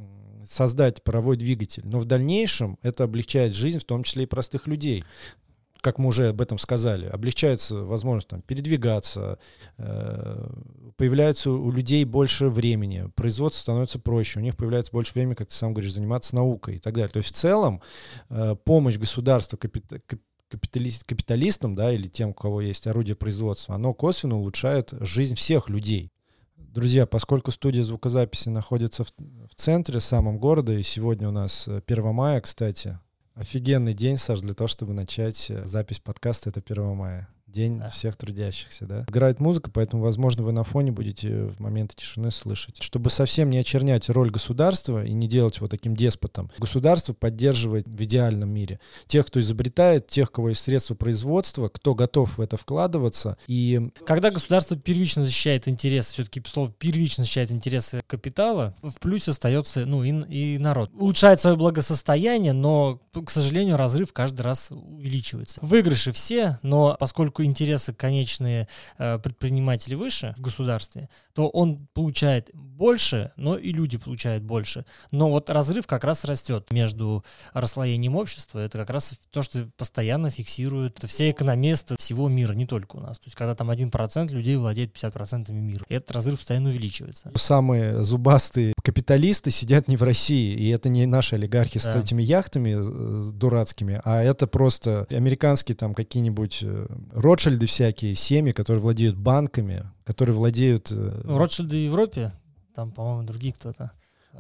создать 0.45 1.03
паровой 1.05 1.37
двигатель, 1.37 1.83
но 1.87 2.01
в 2.01 2.05
дальнейшем 2.05 2.79
это 2.83 3.05
облегчает 3.05 3.55
жизнь, 3.55 3.79
в 3.79 3.85
том 3.85 4.03
числе 4.03 4.25
и 4.25 4.27
простых 4.27 4.67
людей. 4.67 5.05
Как 5.83 5.99
мы 5.99 6.09
уже 6.09 6.29
об 6.29 6.41
этом 6.41 6.59
сказали, 6.59 7.07
облегчается 7.07 7.75
возможность 7.75 8.29
там, 8.29 8.41
передвигаться, 8.41 9.41
э, 9.79 10.49
появляется 10.97 11.51
у 11.51 11.73
людей 11.73 12.05
больше 12.05 12.49
времени, 12.49 13.11
производство 13.17 13.63
становится 13.63 13.99
проще, 13.99 14.39
у 14.39 14.43
них 14.43 14.57
появляется 14.57 14.93
больше 14.93 15.13
времени, 15.15 15.35
как 15.35 15.49
ты 15.49 15.55
сам 15.55 15.75
говоришь, 15.75 15.93
заниматься 15.93 16.37
наукой 16.37 16.77
и 16.77 16.79
так 16.79 16.95
далее. 16.95 17.09
То 17.09 17.17
есть 17.17 17.31
в 17.31 17.37
целом 17.37 17.83
э, 18.31 18.55
помощь 18.65 18.97
государства 18.97 19.57
капита- 19.57 20.01
кап- 20.07 20.21
капиталист- 20.49 21.05
капиталистам, 21.05 21.75
да, 21.75 21.93
или 21.93 22.07
тем, 22.07 22.29
у 22.31 22.35
кого 22.35 22.61
есть 22.61 22.87
орудие 22.87 23.17
производства, 23.17 23.75
оно 23.75 23.93
косвенно 23.93 24.39
улучшает 24.39 24.95
жизнь 25.01 25.35
всех 25.35 25.69
людей. 25.69 26.13
Друзья, 26.57 27.07
поскольку 27.07 27.51
студия 27.51 27.83
звукозаписи 27.83 28.51
находится 28.51 29.03
в, 29.03 29.09
в 29.19 29.55
центре 29.57 29.99
самом 29.99 30.39
города, 30.39 30.73
и 30.73 30.83
сегодня 30.85 31.29
у 31.29 31.33
нас 31.33 31.67
э, 31.67 31.83
1 31.85 32.15
мая, 32.15 32.41
кстати, 32.41 33.01
офигенный 33.35 33.95
день, 33.95 34.17
Саш, 34.17 34.41
для 34.41 34.55
того, 34.55 34.69
чтобы 34.69 34.93
начать 34.93 35.51
э, 35.51 35.65
запись 35.67 36.01
подкаста, 36.01 36.51
это 36.51 36.61
1 36.61 36.97
мая. 36.97 37.29
День 37.53 37.79
Да. 37.79 37.91
всех 37.91 38.17
трудящихся, 38.17 38.87
да. 38.87 39.05
Играет 39.09 39.41
музыка, 39.41 39.71
поэтому, 39.71 40.03
возможно, 40.03 40.43
вы 40.43 40.53
на 40.53 40.65
фоне 40.65 40.91
будете 40.91 41.45
в 41.45 41.61
моменты 41.61 41.95
тишины 41.97 42.31
слышать. 42.31 42.83
Чтобы 42.83 43.11
совсем 43.11 43.51
не 43.51 43.59
очернять 43.59 44.09
роль 44.09 44.31
государства 44.31 45.05
и 45.05 45.13
не 45.13 45.29
делать 45.29 45.57
его 45.59 45.69
таким 45.69 45.95
деспотом, 45.95 46.51
государство 46.59 47.13
поддерживает 47.13 47.87
в 47.87 48.03
идеальном 48.03 48.49
мире 48.49 48.81
тех, 49.07 49.27
кто 49.27 49.41
изобретает, 49.41 50.07
тех, 50.09 50.33
кого 50.33 50.49
есть 50.51 50.63
средства 50.63 50.95
производства, 50.95 51.69
кто 51.69 51.95
готов 51.95 52.39
в 52.39 52.41
это 52.41 52.57
вкладываться. 52.57 53.37
И 53.47 53.91
Когда 54.07 54.31
государство 54.31 54.77
первично 54.77 55.25
защищает 55.25 55.69
интересы, 55.69 56.13
все-таки 56.15 56.43
слово 56.47 56.73
первично 56.79 57.25
защищает 57.25 57.51
интересы 57.51 58.01
капитала, 58.07 58.75
в 58.83 58.99
плюсе 58.99 59.33
остается, 59.33 59.85
ну, 59.85 60.03
и, 60.03 60.11
и 60.11 60.59
народ. 60.59 60.91
Улучшает 60.95 61.41
свое 61.41 61.57
благосостояние, 61.57 62.53
но, 62.53 63.01
к 63.13 63.31
сожалению, 63.31 63.77
разрыв 63.77 64.13
каждый 64.13 64.41
раз 64.43 64.71
увеличивается. 64.71 65.61
Выигрыши 65.63 66.13
все, 66.13 66.59
но 66.63 66.97
поскольку 66.99 67.42
интересы 67.45 67.93
конечные 67.93 68.69
э, 68.99 69.19
предпринимателей 69.19 69.97
выше 69.97 70.35
в 70.37 70.41
государстве, 70.41 71.09
то 71.35 71.49
он 71.49 71.87
получает 71.95 72.51
больше, 72.55 73.33
но 73.37 73.57
и 73.57 73.73
люди 73.73 73.99
получают 73.99 74.43
больше. 74.43 74.85
Но 75.11 75.31
вот 75.31 75.51
разрыв 75.51 75.87
как 75.87 76.05
раз 76.05 76.25
растет 76.25 76.71
между 76.71 77.25
расслоением 77.53 78.17
общества. 78.17 78.59
Это 78.59 78.79
как 78.79 78.91
раз 78.91 79.15
то, 79.31 79.43
что 79.43 79.69
постоянно 79.77 80.31
фиксируют 80.31 81.03
все 81.07 81.31
экономисты 81.31 81.97
всего 81.99 82.29
мира, 82.29 82.53
не 82.53 82.67
только 82.67 82.97
у 82.97 83.01
нас. 83.01 83.19
То 83.19 83.27
есть 83.27 83.37
когда 83.37 83.55
там 83.55 83.71
1% 83.71 84.29
людей 84.33 84.57
владеет 84.57 84.95
50% 84.97 85.53
мира. 85.53 85.85
Этот 85.89 86.11
разрыв 86.13 86.39
постоянно 86.39 86.71
увеличивается. 86.71 87.31
Самые 87.35 88.03
зубастые 88.05 88.75
капиталисты 88.83 89.51
сидят 89.51 89.89
не 89.89 89.97
в 89.97 90.03
России, 90.03 90.55
и 90.55 90.69
это 90.69 90.89
не 90.89 91.07
наши 91.07 91.37
олигархи 91.37 91.81
да. 91.83 91.93
с 91.93 91.95
этими 91.95 92.23
яхтами 92.23 92.77
э, 92.77 93.33
дурацкими, 93.33 94.01
а 94.05 94.23
это 94.23 94.47
просто 94.47 95.07
американские 95.11 95.77
там 95.77 95.95
какие-нибудь 95.95 96.61
э, 96.63 96.87
Ротшильды 97.13 97.67
всякие, 97.67 98.15
семьи, 98.15 98.53
которые 98.53 98.83
владеют 98.83 99.17
банками, 99.17 99.85
которые 100.05 100.37
владеют... 100.37 100.91
Э, 100.91 101.23
Ротшильды 101.25 101.77
в 101.77 101.85
Европе, 101.87 102.33
там, 102.75 102.91
по-моему, 102.91 103.23
другие 103.23 103.55
кто-то. 103.55 103.93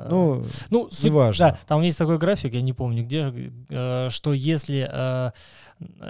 Ну, 0.09 0.43
ну 0.71 0.89
суть, 0.91 1.05
неважно. 1.05 1.51
Да, 1.51 1.59
там 1.67 1.83
есть 1.83 1.99
такой 1.99 2.17
график, 2.17 2.55
я 2.55 2.63
не 2.63 2.73
помню 2.73 3.05
где, 3.05 3.31
что 4.09 4.33
если 4.33 5.33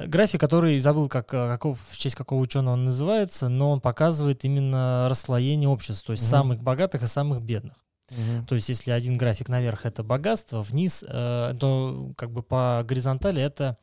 график, 0.07 0.41
который 0.41 0.79
забыл, 0.79 1.09
как, 1.09 1.27
каков, 1.27 1.81
в 1.91 1.99
честь 1.99 2.15
какого 2.15 2.41
ученого 2.41 2.75
он 2.75 2.85
называется, 2.85 3.49
но 3.49 3.73
он 3.73 3.81
показывает 3.81 4.45
именно 4.45 5.09
расслоение 5.11 5.69
общества, 5.69 6.07
то 6.07 6.13
есть 6.13 6.23
угу. 6.23 6.31
самых 6.31 6.63
богатых 6.63 7.03
и 7.03 7.07
самых 7.09 7.43
бедных. 7.43 7.82
Угу. 8.11 8.47
То 8.47 8.55
есть, 8.55 8.69
если 8.69 8.91
один 8.91 9.17
график 9.17 9.49
наверх 9.49 9.87
это 9.87 10.03
богатство, 10.03 10.61
вниз, 10.63 11.05
э, 11.07 11.55
то 11.59 12.13
как 12.17 12.31
бы 12.31 12.43
по 12.43 12.85
горизонтали 12.87 13.43
это 13.43 13.79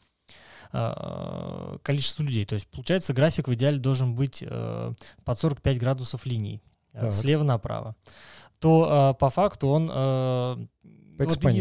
э, 0.71 1.77
количество 1.81 2.23
людей. 2.23 2.45
То 2.45 2.55
есть, 2.55 2.67
получается, 2.67 3.13
график 3.13 3.47
в 3.47 3.53
идеале 3.53 3.79
должен 3.79 4.15
быть 4.15 4.43
э, 4.45 4.93
под 5.23 5.39
45 5.39 5.79
градусов 5.79 6.25
линий, 6.25 6.61
э, 6.93 7.09
слева 7.11 7.43
направо. 7.43 7.95
То 8.59 9.13
э, 9.15 9.19
по 9.19 9.29
факту 9.29 9.69
он 9.69 9.89
э, 9.91 10.65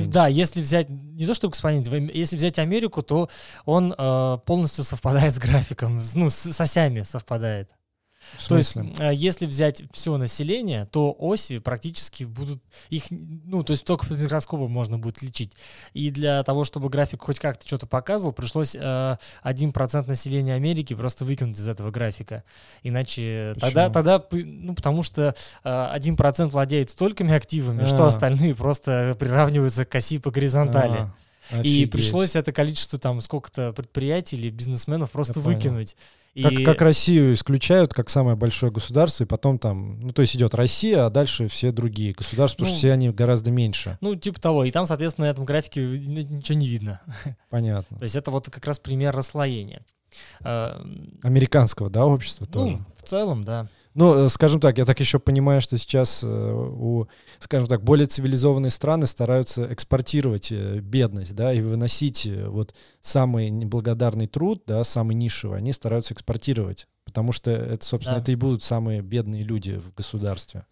вот, 0.06 0.12
да, 0.12 0.28
если 0.28 0.60
взять, 0.60 0.88
не 0.88 1.26
то 1.26 1.34
чтобы 1.34 1.50
экспонент, 1.50 1.88
если 1.88 2.36
взять 2.36 2.60
Америку, 2.60 3.02
то 3.02 3.28
он 3.64 3.92
э, 3.96 4.38
полностью 4.46 4.84
совпадает 4.84 5.34
с 5.34 5.38
графиком, 5.38 6.00
ну, 6.14 6.30
с, 6.30 6.34
с 6.34 6.60
осями 6.60 7.02
совпадает. 7.02 7.70
То 8.48 8.56
есть, 8.56 8.76
э, 8.76 9.12
если 9.14 9.46
взять 9.46 9.82
все 9.92 10.16
население, 10.16 10.86
то 10.86 11.14
оси 11.18 11.58
практически 11.58 12.24
будут 12.24 12.62
их, 12.90 13.04
ну, 13.10 13.62
то 13.62 13.72
есть 13.72 13.84
только 13.84 14.06
под 14.06 14.18
микроскопом 14.20 14.70
можно 14.70 14.98
будет 14.98 15.22
лечить. 15.22 15.52
И 15.94 16.10
для 16.10 16.42
того, 16.42 16.64
чтобы 16.64 16.88
график 16.88 17.22
хоть 17.22 17.38
как-то 17.38 17.66
что-то 17.66 17.86
показывал, 17.86 18.32
пришлось 18.32 18.74
э, 18.74 19.16
1% 19.44 20.06
населения 20.06 20.54
Америки 20.54 20.94
просто 20.94 21.24
выкинуть 21.24 21.58
из 21.58 21.68
этого 21.68 21.90
графика. 21.90 22.44
Иначе 22.82 23.52
Почему? 23.54 23.60
тогда, 23.60 23.90
тогда, 23.90 24.24
ну, 24.32 24.74
потому 24.74 25.02
что 25.02 25.34
э, 25.64 25.68
1% 25.68 26.50
владеет 26.50 26.90
столькими 26.90 27.32
активами, 27.34 27.82
а 27.82 27.86
что 27.86 28.06
остальные 28.06 28.54
просто 28.54 29.16
приравниваются 29.18 29.84
к 29.84 29.94
оси 29.94 30.18
по 30.18 30.30
горизонтали. 30.30 30.98
А. 30.98 31.14
Офигеть. 31.50 31.66
И 31.66 31.86
пришлось 31.86 32.36
это 32.36 32.52
количество 32.52 32.98
там 32.98 33.20
сколько-то 33.20 33.72
предприятий 33.72 34.36
или 34.36 34.50
бизнесменов 34.50 35.10
просто 35.10 35.40
Я 35.40 35.44
выкинуть. 35.44 35.96
Как, 36.40 36.52
и... 36.52 36.64
как 36.64 36.80
Россию 36.82 37.32
исключают 37.32 37.92
как 37.92 38.08
самое 38.10 38.36
большое 38.36 38.70
государство, 38.70 39.24
и 39.24 39.26
потом 39.26 39.58
там, 39.58 39.98
ну, 40.00 40.12
то 40.12 40.22
есть 40.22 40.36
идет 40.36 40.54
Россия, 40.54 41.06
а 41.06 41.10
дальше 41.10 41.48
все 41.48 41.72
другие 41.72 42.12
государства, 42.12 42.58
потому 42.58 42.70
ну, 42.70 42.74
что 42.74 42.78
все 42.78 42.92
они 42.92 43.10
гораздо 43.10 43.50
меньше. 43.50 43.98
Ну, 44.00 44.14
типа 44.14 44.40
того. 44.40 44.64
И 44.64 44.70
там, 44.70 44.86
соответственно, 44.86 45.26
на 45.26 45.30
этом 45.30 45.44
графике 45.44 45.80
ничего 45.80 46.58
не 46.58 46.68
видно. 46.68 47.00
Понятно. 47.50 47.98
То 47.98 48.04
есть 48.04 48.14
это 48.14 48.30
вот 48.30 48.48
как 48.50 48.64
раз 48.66 48.78
пример 48.78 49.14
расслоения. 49.16 49.82
А, 50.42 50.84
Американского, 51.22 51.90
да, 51.90 52.06
общества 52.06 52.46
ну, 52.46 52.52
тоже? 52.52 52.84
в 52.96 53.02
целом, 53.08 53.44
да. 53.44 53.68
Ну, 53.94 54.14
э, 54.14 54.28
скажем 54.28 54.60
так, 54.60 54.78
я 54.78 54.84
так 54.84 55.00
еще 55.00 55.18
понимаю, 55.18 55.60
что 55.60 55.76
сейчас 55.76 56.22
э, 56.22 56.26
у, 56.28 57.08
скажем 57.40 57.66
так, 57.66 57.82
более 57.82 58.06
цивилизованные 58.06 58.70
страны 58.70 59.08
стараются 59.08 59.72
экспортировать 59.72 60.52
э, 60.52 60.78
бедность, 60.78 61.34
да, 61.34 61.52
и 61.52 61.60
выносить 61.60 62.30
вот 62.46 62.74
самый 63.00 63.50
неблагодарный 63.50 64.28
труд, 64.28 64.62
да, 64.66 64.84
самый 64.84 65.14
нишевый, 65.14 65.58
они 65.58 65.72
стараются 65.72 66.14
экспортировать, 66.14 66.86
потому 67.04 67.32
что 67.32 67.50
это, 67.50 67.84
собственно, 67.84 68.18
да. 68.18 68.22
это 68.22 68.32
и 68.32 68.36
будут 68.36 68.62
самые 68.62 69.00
бедные 69.02 69.42
люди 69.42 69.72
в 69.72 69.92
государстве. 69.94 70.64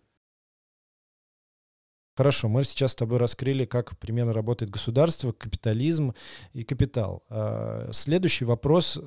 Хорошо, 2.16 2.48
мы 2.48 2.64
сейчас 2.64 2.92
с 2.92 2.94
тобой 2.94 3.18
раскрыли, 3.18 3.66
как 3.66 3.98
примерно 3.98 4.32
работает 4.32 4.70
государство, 4.70 5.32
капитализм 5.32 6.14
и 6.54 6.64
капитал. 6.64 7.24
А, 7.28 7.90
следующий 7.92 8.46
вопрос, 8.46 8.98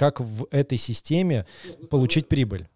как 0.00 0.18
в 0.18 0.46
этой 0.50 0.78
системе 0.78 1.44
получить 1.90 2.26
прибыль? 2.26 2.66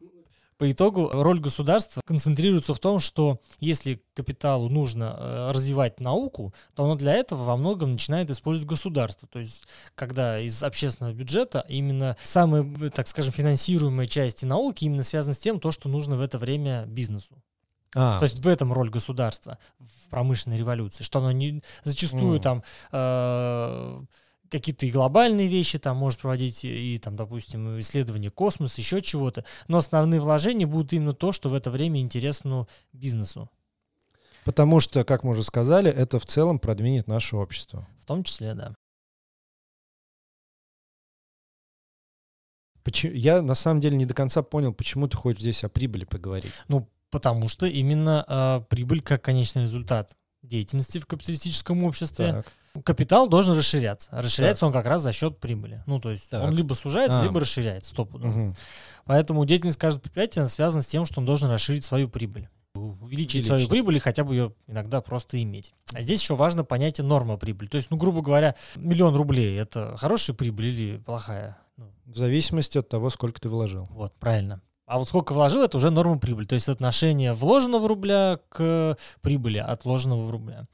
По 0.59 0.71
итогу 0.71 1.09
роль 1.11 1.41
государства 1.41 2.03
концентрируется 2.05 2.75
в 2.75 2.79
том, 2.79 2.99
что 3.01 3.41
если 3.61 4.03
капиталу 4.13 4.69
нужно 4.69 5.17
э, 5.19 5.51
развивать 5.51 6.01
науку, 6.01 6.53
то 6.75 6.85
оно 6.85 6.97
для 6.97 7.15
этого 7.15 7.43
во 7.45 7.57
многом 7.57 7.93
начинает 7.93 8.29
использовать 8.29 8.69
государство. 8.69 9.27
То 9.27 9.39
есть, 9.39 9.67
когда 9.95 10.39
из 10.39 10.63
общественного 10.63 11.15
бюджета 11.15 11.65
именно 11.67 12.19
самые, 12.23 12.91
так 12.91 13.09
скажем, 13.09 13.33
финансируемые 13.33 14.07
части 14.07 14.45
науки 14.45 14.85
именно 14.85 15.03
связаны 15.03 15.35
с 15.35 15.39
тем, 15.39 15.61
то, 15.61 15.73
что 15.73 15.89
нужно 15.89 16.17
в 16.17 16.21
это 16.21 16.37
время 16.37 16.85
бизнесу. 16.85 17.43
А. 17.95 18.19
То 18.19 18.25
есть 18.25 18.39
в 18.45 18.47
этом 18.47 18.71
роль 18.71 18.91
государства 18.91 19.59
в 19.79 20.11
промышленной 20.11 20.59
революции, 20.59 21.05
что 21.05 21.21
оно 21.21 21.33
не 21.33 21.63
зачастую 21.85 22.39
mm. 22.39 22.43
там 22.43 22.63
э, 22.93 24.03
какие-то 24.55 24.87
и 24.87 24.91
глобальные 24.91 25.49
вещи, 25.49 25.79
там 25.79 25.97
может 25.97 26.21
проводить 26.21 26.65
и, 26.65 26.99
там, 26.99 27.17
допустим, 27.17 27.81
исследования 27.81 28.31
космоса, 28.31 28.81
еще 28.81 29.01
чего-то. 29.01 29.45
Но 29.67 29.79
основные 29.79 30.21
вложения 30.21 30.67
будут 30.67 30.93
именно 30.93 31.13
то, 31.13 31.33
что 31.33 31.49
в 31.49 31.55
это 31.55 31.71
время 31.71 32.01
интересно 32.01 32.69
бизнесу. 32.93 33.51
Потому 34.45 34.79
что, 34.79 35.05
как 35.05 35.25
мы 35.25 35.31
уже 35.31 35.43
сказали, 35.43 35.91
это 35.91 36.21
в 36.21 36.27
целом 36.27 36.59
продвинет 36.61 37.09
наше 37.09 37.37
общество. 37.37 37.89
В 38.01 38.05
том 38.07 38.23
числе, 38.23 38.55
да. 38.55 38.75
Почему, 42.85 43.15
я 43.15 43.43
на 43.43 43.55
самом 43.55 43.81
деле 43.81 43.97
не 43.97 44.07
до 44.07 44.15
конца 44.15 44.43
понял, 44.43 44.73
почему 44.73 45.09
ты 45.09 45.17
хочешь 45.17 45.41
здесь 45.41 45.65
о 45.65 45.69
прибыли 45.69 46.05
поговорить. 46.05 46.53
Ну, 46.69 46.89
потому 47.11 47.49
что 47.49 47.67
именно 47.67 48.25
э, 48.29 48.61
прибыль 48.69 49.01
как 49.01 49.25
конечный 49.25 49.63
результат 49.63 50.17
деятельности 50.47 50.99
в 50.99 51.07
капиталистическом 51.07 51.85
обществе. 51.85 52.33
Так 52.33 52.47
Капитал 52.83 53.29
должен 53.29 53.57
расширяться. 53.57 54.11
Расширяется 54.11 54.63
так. 54.63 54.67
он 54.67 54.73
как 54.73 54.87
раз 54.87 55.03
за 55.03 55.13
счет 55.13 55.39
прибыли. 55.39 55.83
Ну, 55.87 56.01
то 56.01 56.11
есть 56.11 56.29
так. 56.29 56.43
он 56.43 56.55
либо 56.55 56.75
сужается, 56.75 57.21
а. 57.21 57.23
либо 57.23 57.39
расширяется. 57.39 57.93
Стоп. 57.93 58.15
Угу. 58.15 58.57
Поэтому 59.05 59.45
деятельность 59.45 59.79
каждого 59.79 60.03
предприятия 60.03 60.47
связана 60.49 60.83
с 60.83 60.87
тем, 60.87 61.05
что 61.05 61.21
он 61.21 61.27
должен 61.27 61.51
расширить 61.51 61.85
свою 61.85 62.09
прибыль. 62.09 62.49
Увеличить, 62.75 63.03
Увеличить. 63.03 63.47
свою 63.47 63.69
прибыль 63.69 63.97
и 63.97 64.01
хотя 64.01 64.25
бы 64.25 64.35
ее 64.35 64.53
иногда 64.67 65.01
просто 65.01 65.41
иметь. 65.41 65.73
А 65.93 66.03
здесь 66.03 66.21
еще 66.21 66.35
важно 66.35 66.65
понятие 66.65 67.07
норма 67.07 67.37
прибыли. 67.37 67.69
То 67.69 67.77
есть, 67.77 67.93
ну, 67.93 67.97
грубо 67.97 68.23
говоря, 68.23 68.57
миллион 68.75 69.15
рублей 69.15 69.57
это 69.57 69.97
хорошая 69.97 70.35
прибыль 70.35 70.67
или 70.67 70.97
плохая? 70.97 71.57
Ну, 71.77 71.93
в 72.07 72.17
зависимости 72.17 72.77
от 72.79 72.89
того, 72.89 73.11
сколько 73.11 73.41
ты 73.41 73.49
вложил. 73.49 73.87
Вот, 73.91 74.13
правильно. 74.19 74.61
А 74.87 74.99
вот 74.99 75.09
сколько 75.09 75.33
вложил, 75.33 75.63
это 75.63 75.79
уже 75.79 75.91
норма 75.91 76.19
прибыли. 76.19 76.47
То 76.47 76.55
есть 76.55 76.69
отношение 76.69 77.33
вложенного 77.33 77.89
рубля 77.89 78.39
к 78.51 78.99
прибыли 79.23 79.57
от 79.57 79.85
вложенного 79.87 80.21
в 80.21 80.31
рубля. 80.31 80.67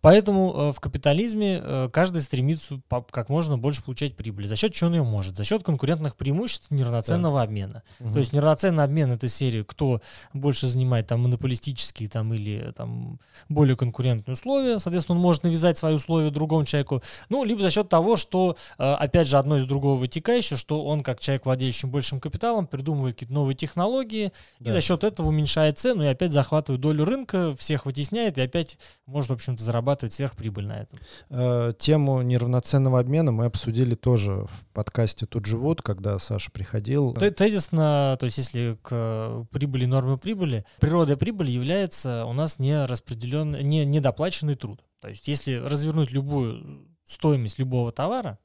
Поэтому 0.00 0.52
э, 0.52 0.72
в 0.72 0.80
капитализме 0.80 1.60
э, 1.62 1.88
каждый 1.92 2.22
стремится 2.22 2.80
как 3.12 3.28
можно 3.28 3.56
больше 3.56 3.84
получать 3.84 4.16
прибыли. 4.16 4.48
За 4.48 4.56
счет 4.56 4.74
чего 4.74 4.88
он 4.88 4.96
ее 4.96 5.02
может? 5.04 5.36
За 5.36 5.44
счет 5.44 5.62
конкурентных 5.62 6.16
преимуществ 6.16 6.72
неравноценного 6.72 7.38
да. 7.38 7.42
обмена. 7.44 7.82
Угу. 8.00 8.12
То 8.12 8.18
есть 8.18 8.32
неравноценный 8.32 8.82
обмен 8.82 9.12
это 9.12 9.28
серия, 9.28 9.62
кто 9.62 10.00
больше 10.32 10.66
занимает 10.66 11.06
там 11.06 11.20
монополистические 11.20 12.08
там, 12.08 12.34
или 12.34 12.72
там, 12.76 13.20
более 13.48 13.76
конкурентные 13.76 14.34
условия. 14.34 14.80
Соответственно, 14.80 15.16
он 15.16 15.22
может 15.22 15.44
навязать 15.44 15.78
свои 15.78 15.94
условия 15.94 16.30
другому 16.30 16.64
человеку. 16.64 17.00
Ну, 17.28 17.44
либо 17.44 17.62
за 17.62 17.70
счет 17.70 17.88
того, 17.88 18.16
что, 18.16 18.56
э, 18.78 18.92
опять 18.92 19.28
же, 19.28 19.38
одно 19.38 19.58
из 19.58 19.66
другого 19.66 20.00
вытекающее, 20.00 20.58
что 20.58 20.82
он, 20.82 21.04
как 21.04 21.20
человек, 21.20 21.46
владеющий 21.46 21.88
большим 21.88 22.18
капиталом, 22.18 22.66
придумывает 22.66 23.14
какие-то 23.14 23.34
новые 23.34 23.51
технологии, 23.54 24.32
да. 24.60 24.70
и 24.70 24.72
за 24.72 24.80
счет 24.80 25.04
этого 25.04 25.28
уменьшает 25.28 25.78
цену 25.78 26.02
и 26.04 26.06
опять 26.06 26.32
захватывает 26.32 26.80
долю 26.80 27.04
рынка, 27.04 27.54
всех 27.56 27.86
вытесняет 27.86 28.38
и 28.38 28.40
опять 28.40 28.78
может, 29.06 29.30
в 29.30 29.34
общем-то, 29.34 29.62
зарабатывать 29.62 30.14
сверхприбыль 30.14 30.66
на 30.66 30.80
этом. 30.80 30.98
Э, 31.30 31.72
тему 31.78 32.22
неравноценного 32.22 33.00
обмена 33.00 33.32
мы 33.32 33.46
обсудили 33.46 33.94
тоже 33.94 34.46
в 34.46 34.66
подкасте 34.72 35.26
«Тут 35.26 35.46
живут», 35.46 35.82
когда 35.82 36.18
Саша 36.18 36.50
приходил. 36.50 37.14
Тезисно, 37.14 38.16
то 38.18 38.26
есть 38.26 38.38
если 38.38 38.78
к 38.82 39.46
прибыли, 39.50 39.86
нормы 39.86 40.18
прибыли, 40.18 40.64
природа 40.80 41.16
прибыли 41.16 41.50
является 41.50 42.24
у 42.26 42.32
нас 42.32 42.58
не 42.58 42.84
распределен, 42.84 43.52
не 43.52 43.84
недоплаченный 43.84 44.54
труд. 44.54 44.80
То 45.00 45.08
есть 45.08 45.28
если 45.28 45.54
развернуть 45.54 46.12
любую 46.12 46.86
стоимость 47.06 47.58
любого 47.58 47.92
товара, 47.92 48.38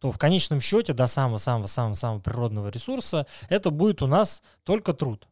то 0.00 0.12
в 0.12 0.18
конечном 0.18 0.60
счете 0.60 0.92
до 0.92 1.06
самого-самого-самого-самого 1.06 2.20
природного 2.20 2.68
ресурса 2.68 3.26
это 3.48 3.70
будет 3.70 4.02
у 4.02 4.06
нас 4.06 4.42
только 4.64 4.92
труд. 4.92 5.26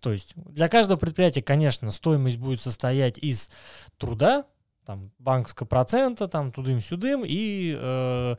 То 0.00 0.12
есть 0.12 0.34
для 0.36 0.68
каждого 0.68 0.98
предприятия, 0.98 1.42
конечно, 1.42 1.90
стоимость 1.90 2.36
будет 2.36 2.60
состоять 2.60 3.18
из 3.18 3.50
труда, 3.96 4.44
там 4.84 5.10
банковского 5.18 5.66
процента, 5.66 6.28
там 6.28 6.52
тудым-сюдым 6.52 7.24
и 7.26 7.76
э, 7.76 8.36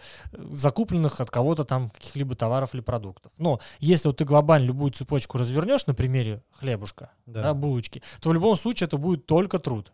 закупленных 0.52 1.20
от 1.20 1.32
кого-то 1.32 1.64
там 1.64 1.90
каких-либо 1.90 2.36
товаров 2.36 2.74
или 2.74 2.82
продуктов. 2.82 3.32
Но 3.38 3.60
если 3.80 4.08
вот 4.08 4.18
ты 4.18 4.26
глобально 4.26 4.68
любую 4.68 4.92
цепочку 4.92 5.38
развернешь 5.38 5.88
на 5.88 5.94
примере 5.94 6.44
хлебушка, 6.52 7.12
да. 7.26 7.42
Да, 7.42 7.54
булочки, 7.54 8.04
то 8.22 8.30
в 8.30 8.34
любом 8.34 8.56
случае 8.56 8.88
это 8.88 8.98
будет 8.98 9.26
только 9.26 9.60
труд. 9.60 9.92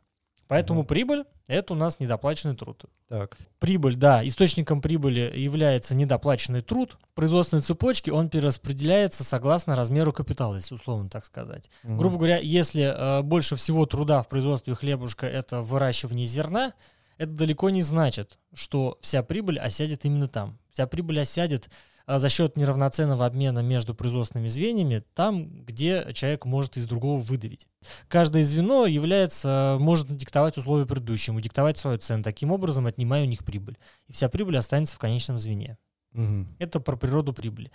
Поэтому 0.52 0.84
прибыль– 0.84 1.24
это 1.48 1.72
у 1.72 1.78
нас 1.78 2.02
недоплаченный 2.02 2.58
труд. 2.58 2.84
Так. 3.08 3.38
Прибыль, 3.58 3.96
да, 3.96 4.28
источником 4.28 4.82
прибыли 4.82 5.32
является 5.34 5.96
недоплаченный 5.96 6.62
труд. 6.62 6.98
В 7.14 7.16
производственной 7.16 7.62
цепочке 7.62 8.12
он 8.12 8.28
перераспределяется 8.28 9.24
согласно 9.24 9.78
размеру 9.78 10.12
капитала, 10.12 10.56
если 10.56 10.76
условно 10.76 11.10
так 11.10 11.24
сказать. 11.24 11.70
Угу. 11.86 11.96
Грубо 11.96 12.18
говоря, 12.18 12.38
если 12.38 12.82
э, 12.84 13.22
больше 13.22 13.56
всего 13.56 13.86
труда 13.86 14.22
в 14.22 14.28
производстве 14.28 14.76
хлебушка– 14.76 15.26
это 15.28 15.62
выращивание 15.62 16.28
зерна, 16.28 16.74
это 17.18 17.32
далеко 17.32 17.70
не 17.70 17.82
значит, 17.82 18.38
что 18.54 18.98
вся 19.00 19.24
прибыль 19.24 19.58
осядет 19.58 20.04
именно 20.04 20.28
там. 20.28 20.58
Вся 20.70 20.86
прибыль 20.86 21.22
осядет 21.22 21.70
за 22.08 22.30
счет 22.30 22.58
неравноценного 22.58 23.26
обмена 23.26 23.60
между 23.60 23.94
производственными 23.96 24.48
звеньями 24.48 25.04
там, 25.14 25.64
где 25.64 26.08
человек 26.14 26.46
может 26.46 26.78
из 26.78 26.86
другого 26.86 27.22
выдавить. 27.22 27.68
Каждое 28.08 28.44
звено 28.44 28.86
является, 28.86 29.78
может 29.80 30.16
диктовать 30.16 30.58
условия 30.58 30.86
предыдущему, 30.86 31.42
диктовать 31.42 31.78
свою 31.78 31.98
цену, 31.98 32.24
таким 32.24 32.52
образом 32.52 32.86
отнимая 32.86 33.24
у 33.24 33.28
них 33.28 33.44
прибыль. 33.44 33.78
И 34.08 34.14
вся 34.14 34.30
прибыль 34.30 34.58
останется 34.58 34.96
в 34.96 35.00
конечном 35.00 35.40
звене. 35.40 35.78
Угу. 36.14 36.48
Это 36.60 36.80
про 36.80 36.96
природу 36.96 37.34
прибыли. 37.34 37.72